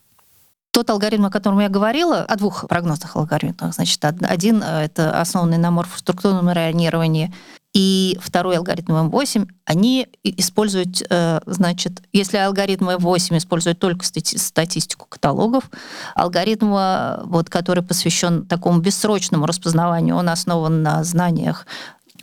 [0.70, 3.74] Тот алгоритм, о котором я говорила, о двух прогнозных алгоритмах.
[3.74, 7.32] Значит, один— это основанный на морфоструктурном ранировании,
[7.74, 15.70] и второй алгоритм M8, они используют, э, значит, если алгоритм M8 использует только статистику каталогов,
[16.14, 21.66] алгоритм, э, вот, который посвящен такому бессрочному распознаванию, он основан на знаниях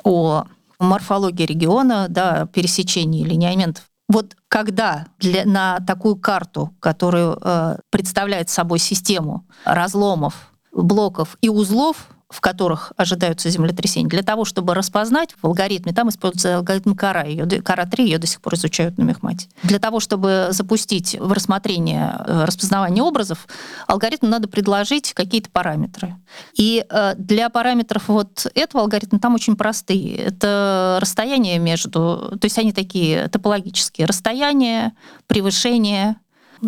[0.05, 0.45] о
[0.79, 8.79] морфологии региона, да, пересечении линеаментов вот когда для, на такую карту, которую э, представляет собой
[8.79, 15.93] систему разломов, блоков и узлов, в которых ожидаются землетрясения, для того, чтобы распознать в алгоритме,
[15.93, 19.49] там используется алгоритм Кара, ее, Кара 3, ее до сих пор изучают на Мехмате.
[19.63, 23.47] Для того, чтобы запустить в рассмотрение э, распознавания образов,
[23.85, 26.15] алгоритму надо предложить какие-то параметры.
[26.55, 30.15] И э, для параметров вот этого алгоритма там очень простые.
[30.15, 34.93] Это расстояние между, то есть они такие топологические, расстояние,
[35.27, 36.15] превышение,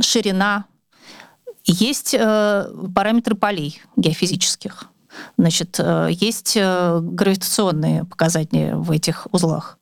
[0.02, 0.66] ширина.
[1.66, 4.90] Есть э, параметры полей геофизических.
[5.38, 9.78] Значит, э, есть э, гравитационные показатели в этих узлах.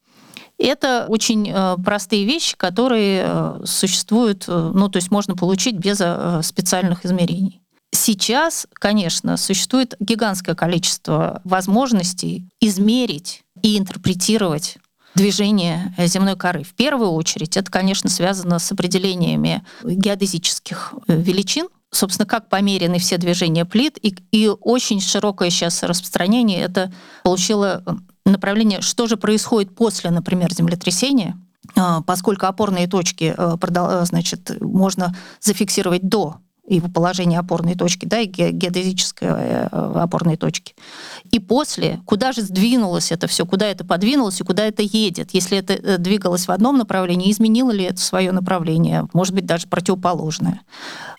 [0.58, 5.98] Это очень э, простые вещи, которые существуют, ну, то есть можно получить без
[6.46, 7.62] специальных измерений.
[7.94, 14.78] Сейчас, конечно, существует гигантское количество возможностей измерить и интерпретировать
[15.14, 16.64] движение земной коры.
[16.64, 23.66] В первую очередь это, конечно, связано с определениями геодезических величин, собственно, как померены все движения
[23.66, 26.92] плит, и, и очень широкое сейчас распространение это
[27.24, 27.92] получило э,
[28.26, 31.38] направление, что же происходит после, например, землетрясения,
[31.76, 36.38] а, поскольку опорные точки э, значит, можно зафиксировать до
[36.68, 40.76] его положение опорной точки, да, и геодезической э, опорной точки.
[41.32, 45.32] И после, куда же сдвинулось это все, куда это подвинулось и куда это едет.
[45.34, 49.68] Если это э, двигалось в одном направлении, изменило ли это свое направление, может быть, даже
[49.68, 50.62] противоположное.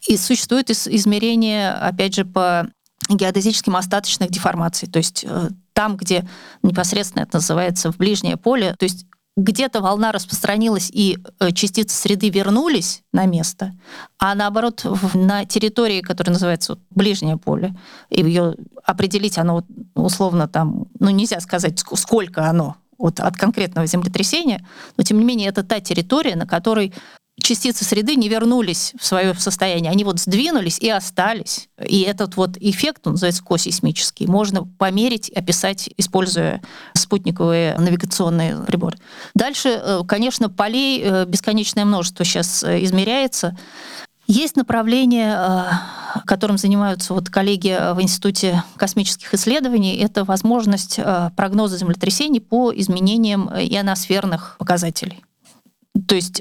[0.06, 2.68] И существует измерение, опять же, по
[3.08, 6.28] геодезическим остаточных деформаций, то есть э, там, где
[6.62, 9.06] непосредственно это называется в ближнее поле, то есть
[9.36, 13.72] где-то волна распространилась и э, частицы среды вернулись на место,
[14.18, 17.74] а наоборот на территории, которая называется ближнее поле,
[18.10, 18.54] и ее
[18.84, 19.64] определить оно
[19.94, 24.66] условно там, ну нельзя сказать, сколько оно от, от конкретного землетрясения,
[24.96, 26.92] но тем не менее это та территория, на которой
[27.40, 31.68] частицы среды не вернулись в свое состояние, они вот сдвинулись и остались.
[31.84, 36.62] И этот вот эффект, он называется косейсмический, можно померить, описать, используя
[36.94, 38.98] спутниковые навигационные приборы.
[39.34, 43.56] Дальше, э, конечно, полей э, бесконечное множество сейчас э, измеряется.
[44.28, 45.36] Есть направление,
[46.26, 51.00] которым занимаются вот коллеги в Институте космических исследований, это возможность
[51.36, 55.24] прогноза землетрясений по изменениям ионосферных показателей.
[56.06, 56.40] То есть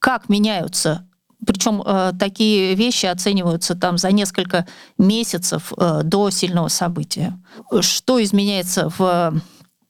[0.00, 1.06] как меняются
[1.46, 4.66] причем э, такие вещи оцениваются там за несколько
[4.98, 7.38] месяцев э, до сильного события.
[7.80, 9.40] Что изменяется в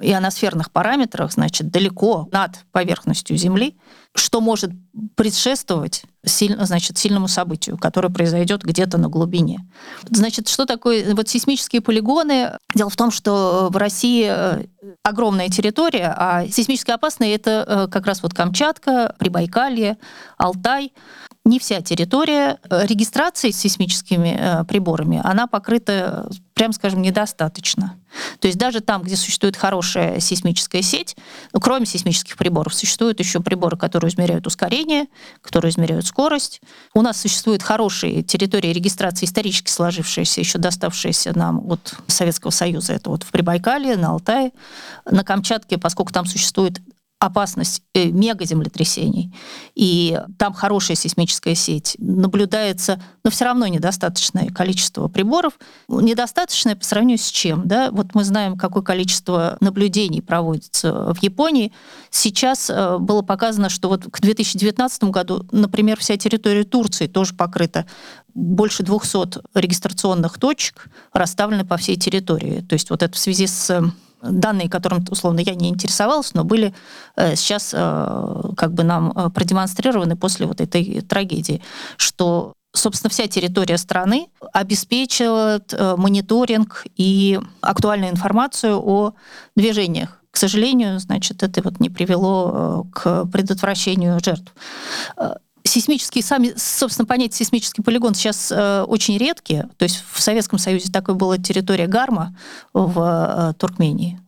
[0.00, 3.76] ионосферных параметрах, значит, далеко над поверхностью Земли,
[4.14, 4.70] что может
[5.14, 9.60] предшествовать сильно, значит, сильному событию, которое произойдет где-то на глубине.
[10.10, 12.58] Значит, что такое вот сейсмические полигоны?
[12.74, 14.64] Дело в том, что в России э,
[15.02, 19.96] огромная территория, а сейсмически опасные это э, как раз вот Камчатка, Прибайкалье,
[20.36, 20.92] Алтай
[21.44, 27.96] не вся территория э, регистрации с сейсмическими э, приборами, она покрыта, прям скажем, недостаточно.
[28.40, 31.16] То есть даже там, где существует хорошая сейсмическая сеть,
[31.54, 35.06] ну, кроме сейсмических приборов, существуют еще приборы, которые измеряют ускорение,
[35.40, 36.60] которые измеряют скорость.
[36.94, 42.92] У нас существуют хорошие территории регистрации, исторически сложившиеся, еще доставшиеся нам от Советского Союза.
[42.92, 44.52] Это вот в Прибайкале, на Алтае,
[45.10, 46.80] на Камчатке, поскольку там существует
[47.20, 49.32] опасность э, мегаземлетрясений,
[49.74, 55.52] и там хорошая сейсмическая сеть, наблюдается, но все равно недостаточное количество приборов.
[55.88, 57.68] Недостаточное по сравнению с чем?
[57.68, 57.90] Да?
[57.90, 61.72] Вот мы знаем, какое количество наблюдений проводится в Японии.
[62.08, 67.86] Сейчас э, было показано, что вот к 2019 году, например, вся территория Турции тоже покрыта
[68.32, 72.64] больше 200 регистрационных точек расставлены по всей территории.
[72.66, 73.82] То есть вот это в связи с
[74.22, 76.74] данные, которым, условно, я не интересовалась, но были
[77.16, 81.62] э, сейчас э, как бы нам э, продемонстрированы после вот этой трагедии,
[81.96, 89.14] что собственно, вся территория страны обеспечивает мониторинг и актуальную информацию о
[89.56, 90.22] движениях.
[90.30, 94.54] К сожалению, значит, это вот не привело к предотвращению жертв.
[95.70, 99.68] Сейсмические сами, собственно, понятие сейсмический полигон сейчас э, очень редкие.
[99.78, 102.36] То есть в Советском Союзе такой была территория Гарма
[102.72, 104.18] в э, Туркмении.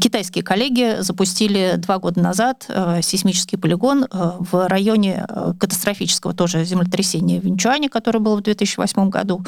[0.00, 4.06] Китайские коллеги запустили два года назад э, сейсмический полигон э,
[4.38, 9.44] в районе э, катастрофического тоже землетрясения в Инчуане, которое было в 2008 году.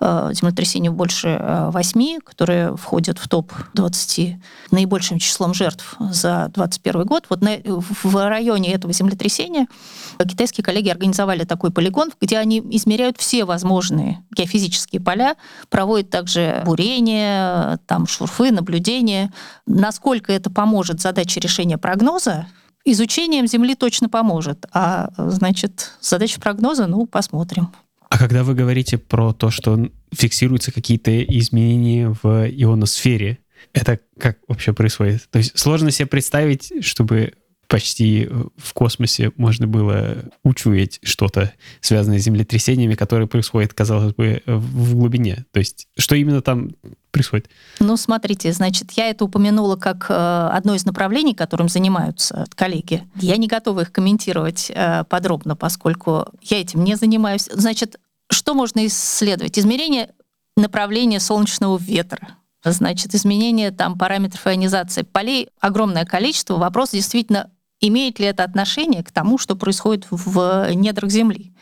[0.00, 1.40] Землетрясение больше
[1.72, 7.26] восьми, которое входит в топ-20 наибольшим числом жертв за 2021 год.
[7.28, 9.66] Вот на, в районе этого землетрясения
[10.18, 15.36] китайские коллеги организовали такой полигон, где они измеряют все возможные геофизические поля,
[15.68, 19.32] проводят также бурение, там шурфы, наблюдения,
[19.74, 22.46] Насколько это поможет задаче решения прогноза,
[22.84, 24.66] изучением Земли точно поможет.
[24.72, 27.70] А, значит, задача прогноза, ну, посмотрим.
[28.10, 33.38] А когда вы говорите про то, что фиксируются какие-то изменения в ионосфере,
[33.72, 35.28] это как вообще происходит?
[35.30, 37.32] То есть сложно себе представить, чтобы
[37.72, 44.94] почти в космосе можно было учуять что-то, связанное с землетрясениями, которые происходят, казалось бы, в
[44.94, 45.46] глубине.
[45.52, 46.72] То есть что именно там
[47.10, 47.48] происходит?
[47.80, 53.04] Ну, смотрите, значит, я это упомянула как э, одно из направлений, которым занимаются коллеги.
[53.14, 57.48] Я не готова их комментировать э, подробно, поскольку я этим не занимаюсь.
[57.50, 57.98] Значит,
[58.30, 59.58] что можно исследовать?
[59.58, 60.10] Измерение
[60.58, 62.36] направления солнечного ветра.
[62.62, 66.58] Значит, изменение там параметров ионизации полей огромное количество.
[66.58, 67.50] Вопрос действительно
[67.82, 71.52] имеет ли это отношение к тому, что происходит в недрах Земли.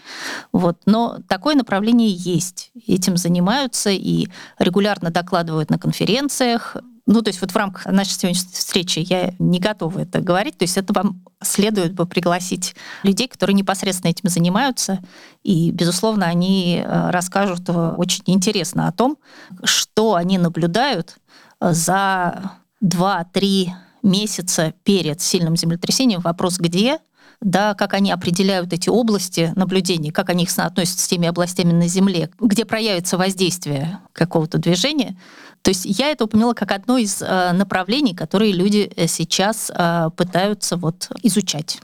[0.53, 0.79] Вот.
[0.87, 2.71] Но такое направление есть.
[2.87, 6.77] Этим занимаются и регулярно докладывают на конференциях.
[7.07, 10.59] Ну, то есть вот в рамках нашей сегодняшней встречи я не готова это говорить.
[10.59, 15.01] То есть это вам следует бы пригласить людей, которые непосредственно этим занимаются.
[15.43, 19.17] И, безусловно, они э, расскажут очень интересно о том,
[19.65, 21.17] что они наблюдают
[21.61, 22.53] за
[22.85, 23.71] 2-3
[24.03, 26.99] месяца перед сильным землетрясением вопрос где,
[27.41, 31.89] да, как они определяют эти области наблюдений, как они их соотносят с теми областями на
[31.89, 35.17] Земле, где проявится воздействие какого-то движения.
[35.63, 40.11] То есть я это упомянула как одно из э, направлений, которые люди э, сейчас э,
[40.17, 41.81] пытаются вот изучать.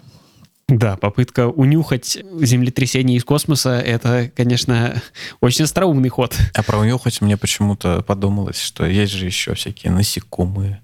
[0.69, 5.01] Да, попытка унюхать землетрясение из космоса— это, конечно,
[5.41, 6.37] очень остроумный ход.
[6.55, 10.83] А про унюхать мне почему-то подумалось, что есть же еще всякие насекомые,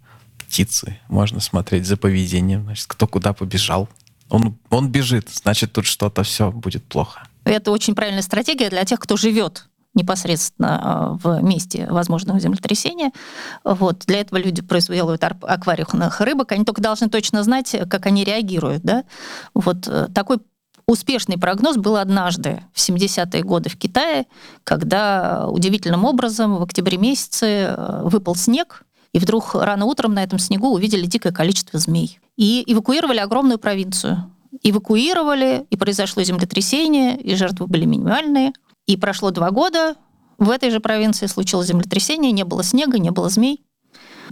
[0.53, 0.99] птицы.
[1.09, 3.89] Можно смотреть за поведением, значит, кто куда побежал.
[4.29, 7.27] Он, он бежит, значит, тут что-то все будет плохо.
[7.45, 13.13] Это очень правильная стратегия для тех, кто живет непосредственно а, в месте возможного землетрясения.
[13.65, 14.05] Вот.
[14.07, 16.53] Для этого люди производят аквариумных рыбок.
[16.53, 18.83] Они только должны точно знать, как они реагируют.
[18.83, 19.05] Да?
[19.55, 20.39] Вот э, такой
[20.87, 24.27] успешный прогноз был однажды в 70-е годы в Китае,
[24.65, 30.39] когда удивительным образом в октябре месяце э, выпал снег, и вдруг рано утром на этом
[30.39, 32.19] снегу увидели дикое количество змей.
[32.37, 34.31] И эвакуировали огромную провинцию.
[34.63, 38.53] Эвакуировали, и произошло землетрясение, и жертвы были минимальные.
[38.87, 39.97] И прошло два года,
[40.39, 43.63] в этой же провинции случилось землетрясение, не было снега, не было змей.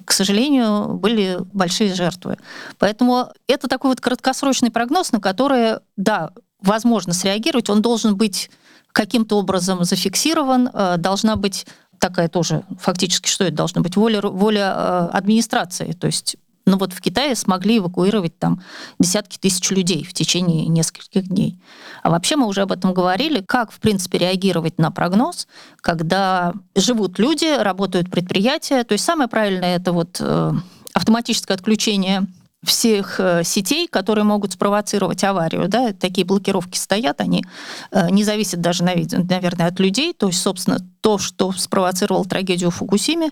[0.05, 2.39] К сожалению, были большие жертвы.
[2.79, 6.33] Поэтому это такой вот краткосрочный прогноз, на который, да,
[6.63, 7.69] возможно среагировать.
[7.71, 8.51] Он должен быть
[8.93, 11.67] каким-то образом зафиксирован, э, должна быть
[12.01, 15.93] такая тоже фактически, что это должно быть, воля, воля э, администрации.
[15.93, 16.37] То есть
[16.67, 18.63] ну вот в Китае смогли эвакуировать там
[18.99, 21.59] десятки тысяч людей в течение нескольких дней.
[22.03, 25.49] А вообще мы уже об этом говорили, как, в принципе, реагировать на прогноз,
[25.81, 28.85] когда живут люди, работают предприятия.
[28.85, 30.53] То есть самое правильное это вот э,
[30.95, 32.27] автоматическое отключение
[32.63, 35.69] всех э, сетей, которые могут спровоцировать аварию.
[35.69, 35.93] Да?
[35.93, 37.45] Такие блокировки стоят, они
[37.91, 40.13] э, не зависят даже, наверное, от людей.
[40.13, 43.31] То есть, собственно, то, что спровоцировало трагедию в Фукусиме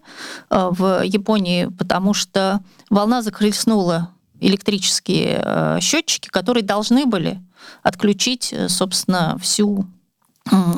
[0.50, 4.10] э, в Японии, потому что волна захлестнула
[4.40, 7.42] электрические счетчики, которые должны были
[7.82, 9.84] отключить, собственно, всю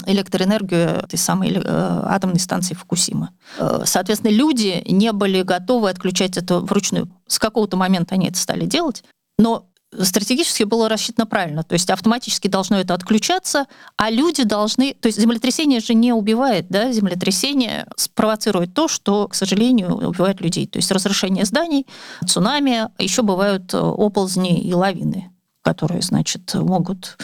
[0.06, 3.30] электроэнергию этой самой э, атомной станции Фукусима.
[3.59, 7.10] Э, соответственно, люди не были готовы отключать это вручную.
[7.26, 9.05] С какого-то момента они это стали делать.
[9.38, 9.66] Но
[9.98, 11.62] стратегически было рассчитано правильно.
[11.62, 13.66] То есть автоматически должно это отключаться,
[13.97, 14.94] а люди должны...
[14.94, 16.92] То есть землетрясение же не убивает, да?
[16.92, 20.66] Землетрясение спровоцирует то, что, к сожалению, убивает людей.
[20.66, 21.86] То есть разрушение зданий,
[22.26, 25.30] цунами, еще бывают э, оползни и лавины
[25.62, 27.18] которые, значит, могут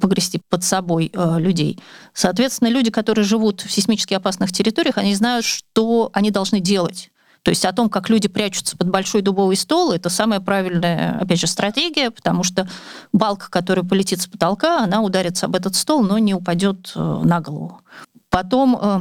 [0.00, 1.78] погрести под собой э, людей.
[2.12, 7.10] Соответственно, люди, которые живут в сейсмически опасных территориях, они знают, что они должны делать.
[7.42, 11.40] То есть о том, как люди прячутся под большой дубовый стол, это самая правильная, опять
[11.40, 12.68] же, стратегия, потому что
[13.12, 17.40] балка, которая полетит с потолка, она ударится об этот стол, но не упадет э, на
[17.40, 17.80] голову.
[18.28, 19.00] Потом, э,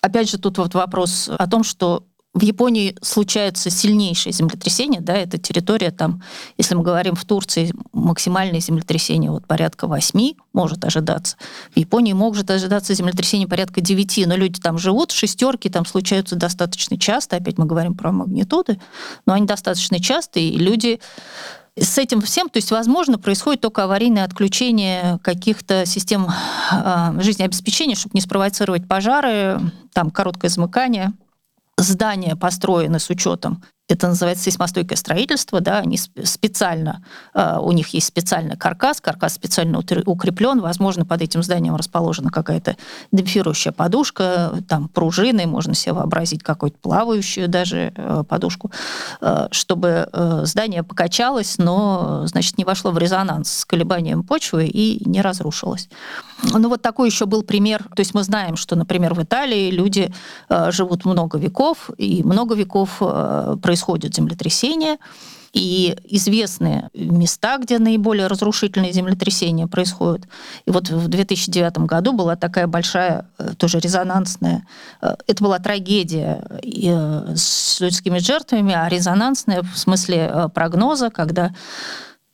[0.00, 2.04] опять же, тут вот вопрос о том, что
[2.36, 6.22] в Японии случается сильнейшее землетрясение, да, это территория там,
[6.58, 11.38] если мы говорим в Турции, максимальное землетрясение вот порядка 8 может ожидаться.
[11.74, 16.98] В Японии может ожидаться землетрясение порядка 9, но люди там живут, шестерки там случаются достаточно
[16.98, 18.78] часто, опять мы говорим про магнитуды,
[19.24, 21.00] но они достаточно часто, и люди
[21.78, 26.26] с этим всем, то есть, возможно, происходит только аварийное отключение каких-то систем
[26.70, 29.58] э, жизнеобеспечения, чтобы не спровоцировать пожары,
[29.94, 31.14] там короткое замыкание–
[31.78, 37.04] здания построены с учетом это называется сейсмостойкое строительство, да, они специально,
[37.34, 42.76] э, у них есть специальный каркас, каркас специально укреплен, возможно, под этим зданием расположена какая-то
[43.12, 48.72] демпфирующая подушка, там пружины, можно себе вообразить какую-то плавающую даже э, подушку,
[49.20, 50.08] э, чтобы
[50.42, 55.88] здание покачалось, но, значит, не вошло в резонанс с колебанием почвы и не разрушилось.
[56.42, 60.12] Ну вот такой еще был пример, то есть мы знаем, что, например, в Италии люди
[60.48, 64.96] живут много веков, и много веков происходит происходят землетрясения,
[65.52, 70.28] и известные места, где наиболее разрушительные землетрясения происходят.
[70.66, 74.66] И вот в 2009 году была такая большая, э, тоже резонансная,
[75.00, 81.54] э, это была трагедия э, с людскими жертвами, а резонансная в смысле прогноза, когда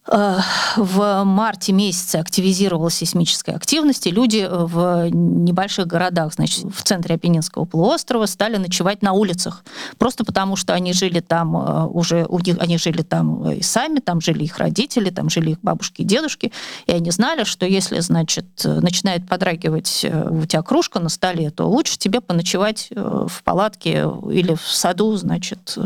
[0.05, 7.66] в марте месяце активизировалась сейсмическая активность, и люди в небольших городах, значит, в центре Апеннинского
[7.66, 9.65] полуострова стали ночевать на улицах,
[9.99, 14.01] просто потому что они жили там э, уже, у них, они жили там и сами,
[14.01, 16.53] там жили их родители, там жили их бабушки и дедушки,
[16.87, 21.69] и они знали, что если, значит, начинает подрагивать э, у тебя кружка на столе, то
[21.69, 25.79] лучше тебе поночевать в палатке или в саду, значит,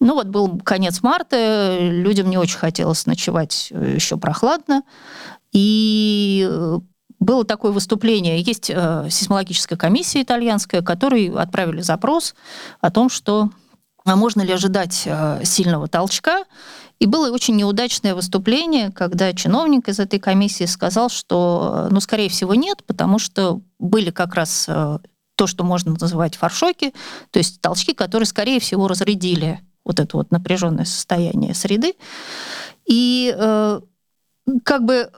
[0.00, 4.82] ну вот был конец марта, людям не очень хотелось ночевать э, еще прохладно.
[5.52, 6.78] И э,
[7.18, 8.40] было такое выступление.
[8.40, 12.34] Есть э, сейсмологическая комиссия итальянская, которой отправили запрос
[12.80, 13.50] о том, что
[14.06, 15.06] а можно ли ожидать
[15.44, 16.44] сильного толчка.
[16.98, 22.54] И было очень неудачное выступление, когда чиновник из этой комиссии сказал, что, ну, скорее всего,
[22.54, 26.94] нет, потому что были как раз то, что можно называть фаршоки,
[27.30, 31.94] то есть толчки, которые, скорее всего, разрядили вот это вот напряженное состояние среды.
[32.86, 33.80] И э,
[34.64, 35.10] как бы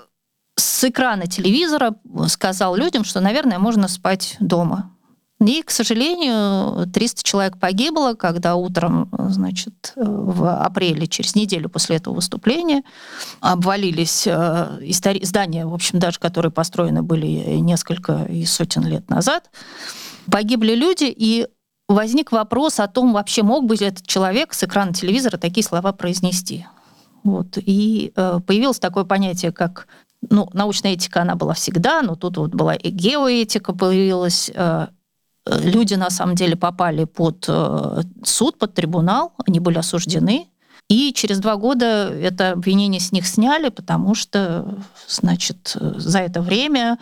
[0.57, 1.95] с экрана телевизора
[2.29, 4.93] сказал людям, что, наверное, можно спать дома.
[5.41, 12.15] И, к сожалению, 300 человек погибло, когда утром, значит, в апреле, через неделю после этого
[12.15, 12.83] выступления,
[13.41, 14.81] обвалились э,
[15.23, 17.27] здания, в общем, даже которые построены были
[17.59, 19.51] несколько и сотен лет назад.
[20.31, 21.49] Погибли люди, и
[21.89, 26.67] возник вопрос о том, вообще мог бы этот человек с экрана телевизора такие слова произнести.
[27.25, 27.57] Вот.
[27.57, 29.87] И э, появилось такое понятие, как
[30.29, 34.51] ну, научная этика, она была всегда, но тут вот была и геоэтика появилась.
[34.55, 34.89] Э,
[35.47, 40.49] люди на самом деле попали под э, суд, под трибунал, они были осуждены.
[40.89, 44.79] И через два года это обвинение с них сняли, потому что,
[45.09, 46.99] значит, за это время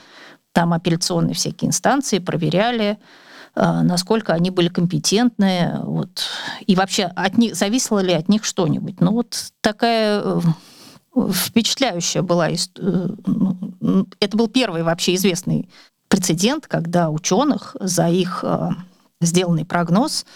[0.53, 2.99] там апелляционные всякие инстанции проверяли, Э,
[3.55, 6.23] насколько они были компетентны, вот,
[6.67, 9.01] и вообще от них, зависело ли от них что-нибудь.
[9.01, 10.41] Ну вот такая э,
[11.33, 12.51] впечатляющая была.
[12.51, 15.69] Э, ну, это был первый вообще известный
[16.09, 18.45] прецедент, когда ученых за их
[19.21, 20.27] сделанный прогноз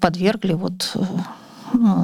[0.00, 0.96] подвергли вот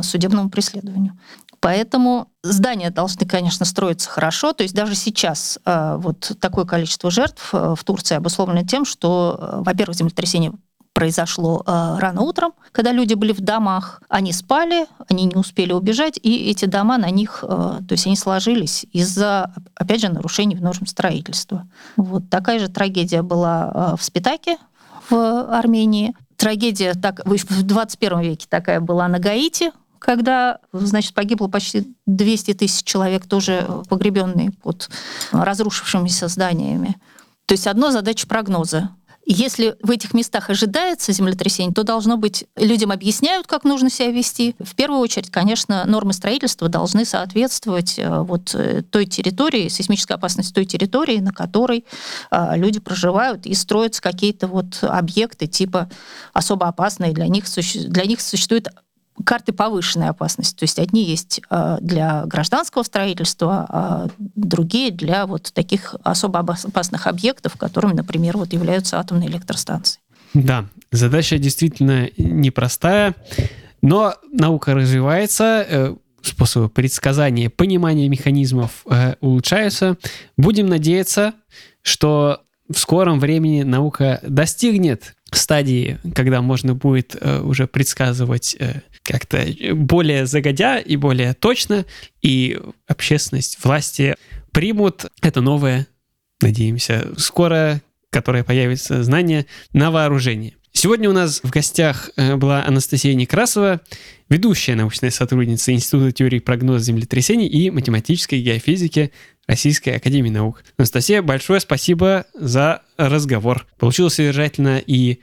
[0.02, 1.18] судебному преследованию.
[1.60, 4.52] Поэтому здания должны, конечно, строиться хорошо.
[4.52, 9.38] То есть даже сейчас э, вот такое количество жертв э, в Турции обусловлено тем, что,
[9.40, 10.52] э, во-первых, землетрясение
[10.96, 16.18] произошло э, рано утром, когда люди были в домах, они спали, они не успели убежать,
[16.22, 20.62] и эти дома на них, э, то есть они сложились из-за, опять же, нарушений в
[20.62, 21.68] норм строительства.
[21.98, 24.56] Вот такая же трагедия была э, в Спитаке
[25.10, 26.14] в Армении.
[26.38, 29.72] Трагедия так, в 21 веке такая была на Гаити,
[30.06, 34.88] когда, значит, погибло почти 200 тысяч человек, тоже погребенные под
[35.32, 36.94] разрушившимися зданиями.
[37.46, 38.90] То есть одно задача прогноза.
[39.28, 44.54] Если в этих местах ожидается землетрясение, то должно быть, людям объясняют, как нужно себя вести.
[44.60, 50.54] В первую очередь, конечно, нормы строительства должны соответствовать э, вот э, той территории, сейсмической опасности
[50.54, 51.84] той территории, на которой
[52.30, 55.90] э, люди проживают, и строятся какие-то вот объекты типа
[56.32, 57.46] особо опасные для них,
[57.88, 58.68] для них существует
[59.24, 60.58] карты повышенной опасности.
[60.58, 67.06] То есть одни есть э, для гражданского строительства, а другие для вот таких особо опасных
[67.06, 70.00] объектов, которыми, например, вот являются атомные электростанции.
[70.34, 73.14] Да, задача действительно непростая,
[73.82, 79.96] но наука развивается, э, способы предсказания, понимания механизмов э, улучшаются.
[80.36, 81.34] Будем надеяться,
[81.82, 88.56] что в скором времени наука достигнет стадии, когда можно будет э, уже предсказывать
[89.06, 91.86] как-то более загодя и более точно,
[92.22, 94.16] и общественность, власти
[94.52, 95.86] примут это новое,
[96.40, 97.80] надеемся, скоро,
[98.10, 100.56] которое появится знание на вооружении.
[100.72, 103.80] Сегодня у нас в гостях э, была Анастасия Некрасова,
[104.28, 109.10] ведущая научная сотрудница Института теории прогноза землетрясений и математической геофизики
[109.46, 110.64] Российской Академии Наук.
[110.76, 113.66] Анастасия, большое спасибо за разговор.
[113.78, 115.20] Получилось содержательно и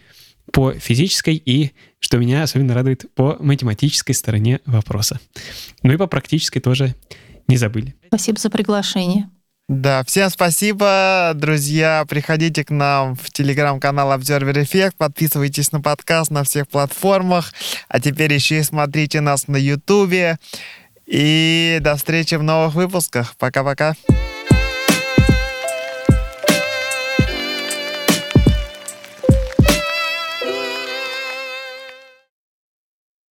[0.52, 1.72] по физической, и,
[2.04, 5.22] что меня особенно радует, по математической стороне вопроса.
[5.84, 6.96] Ну и по практической тоже
[7.48, 7.96] не забыли.
[8.08, 9.30] Спасибо за приглашение.
[9.70, 12.04] Да, всем спасибо, друзья.
[12.10, 17.54] Приходите к нам в телеграм-канал Observer Effect, подписывайтесь на подкаст на всех платформах,
[17.88, 20.40] а теперь еще и смотрите нас на ютубе.
[21.06, 23.36] И до встречи в новых выпусках.
[23.38, 23.96] Пока-пока.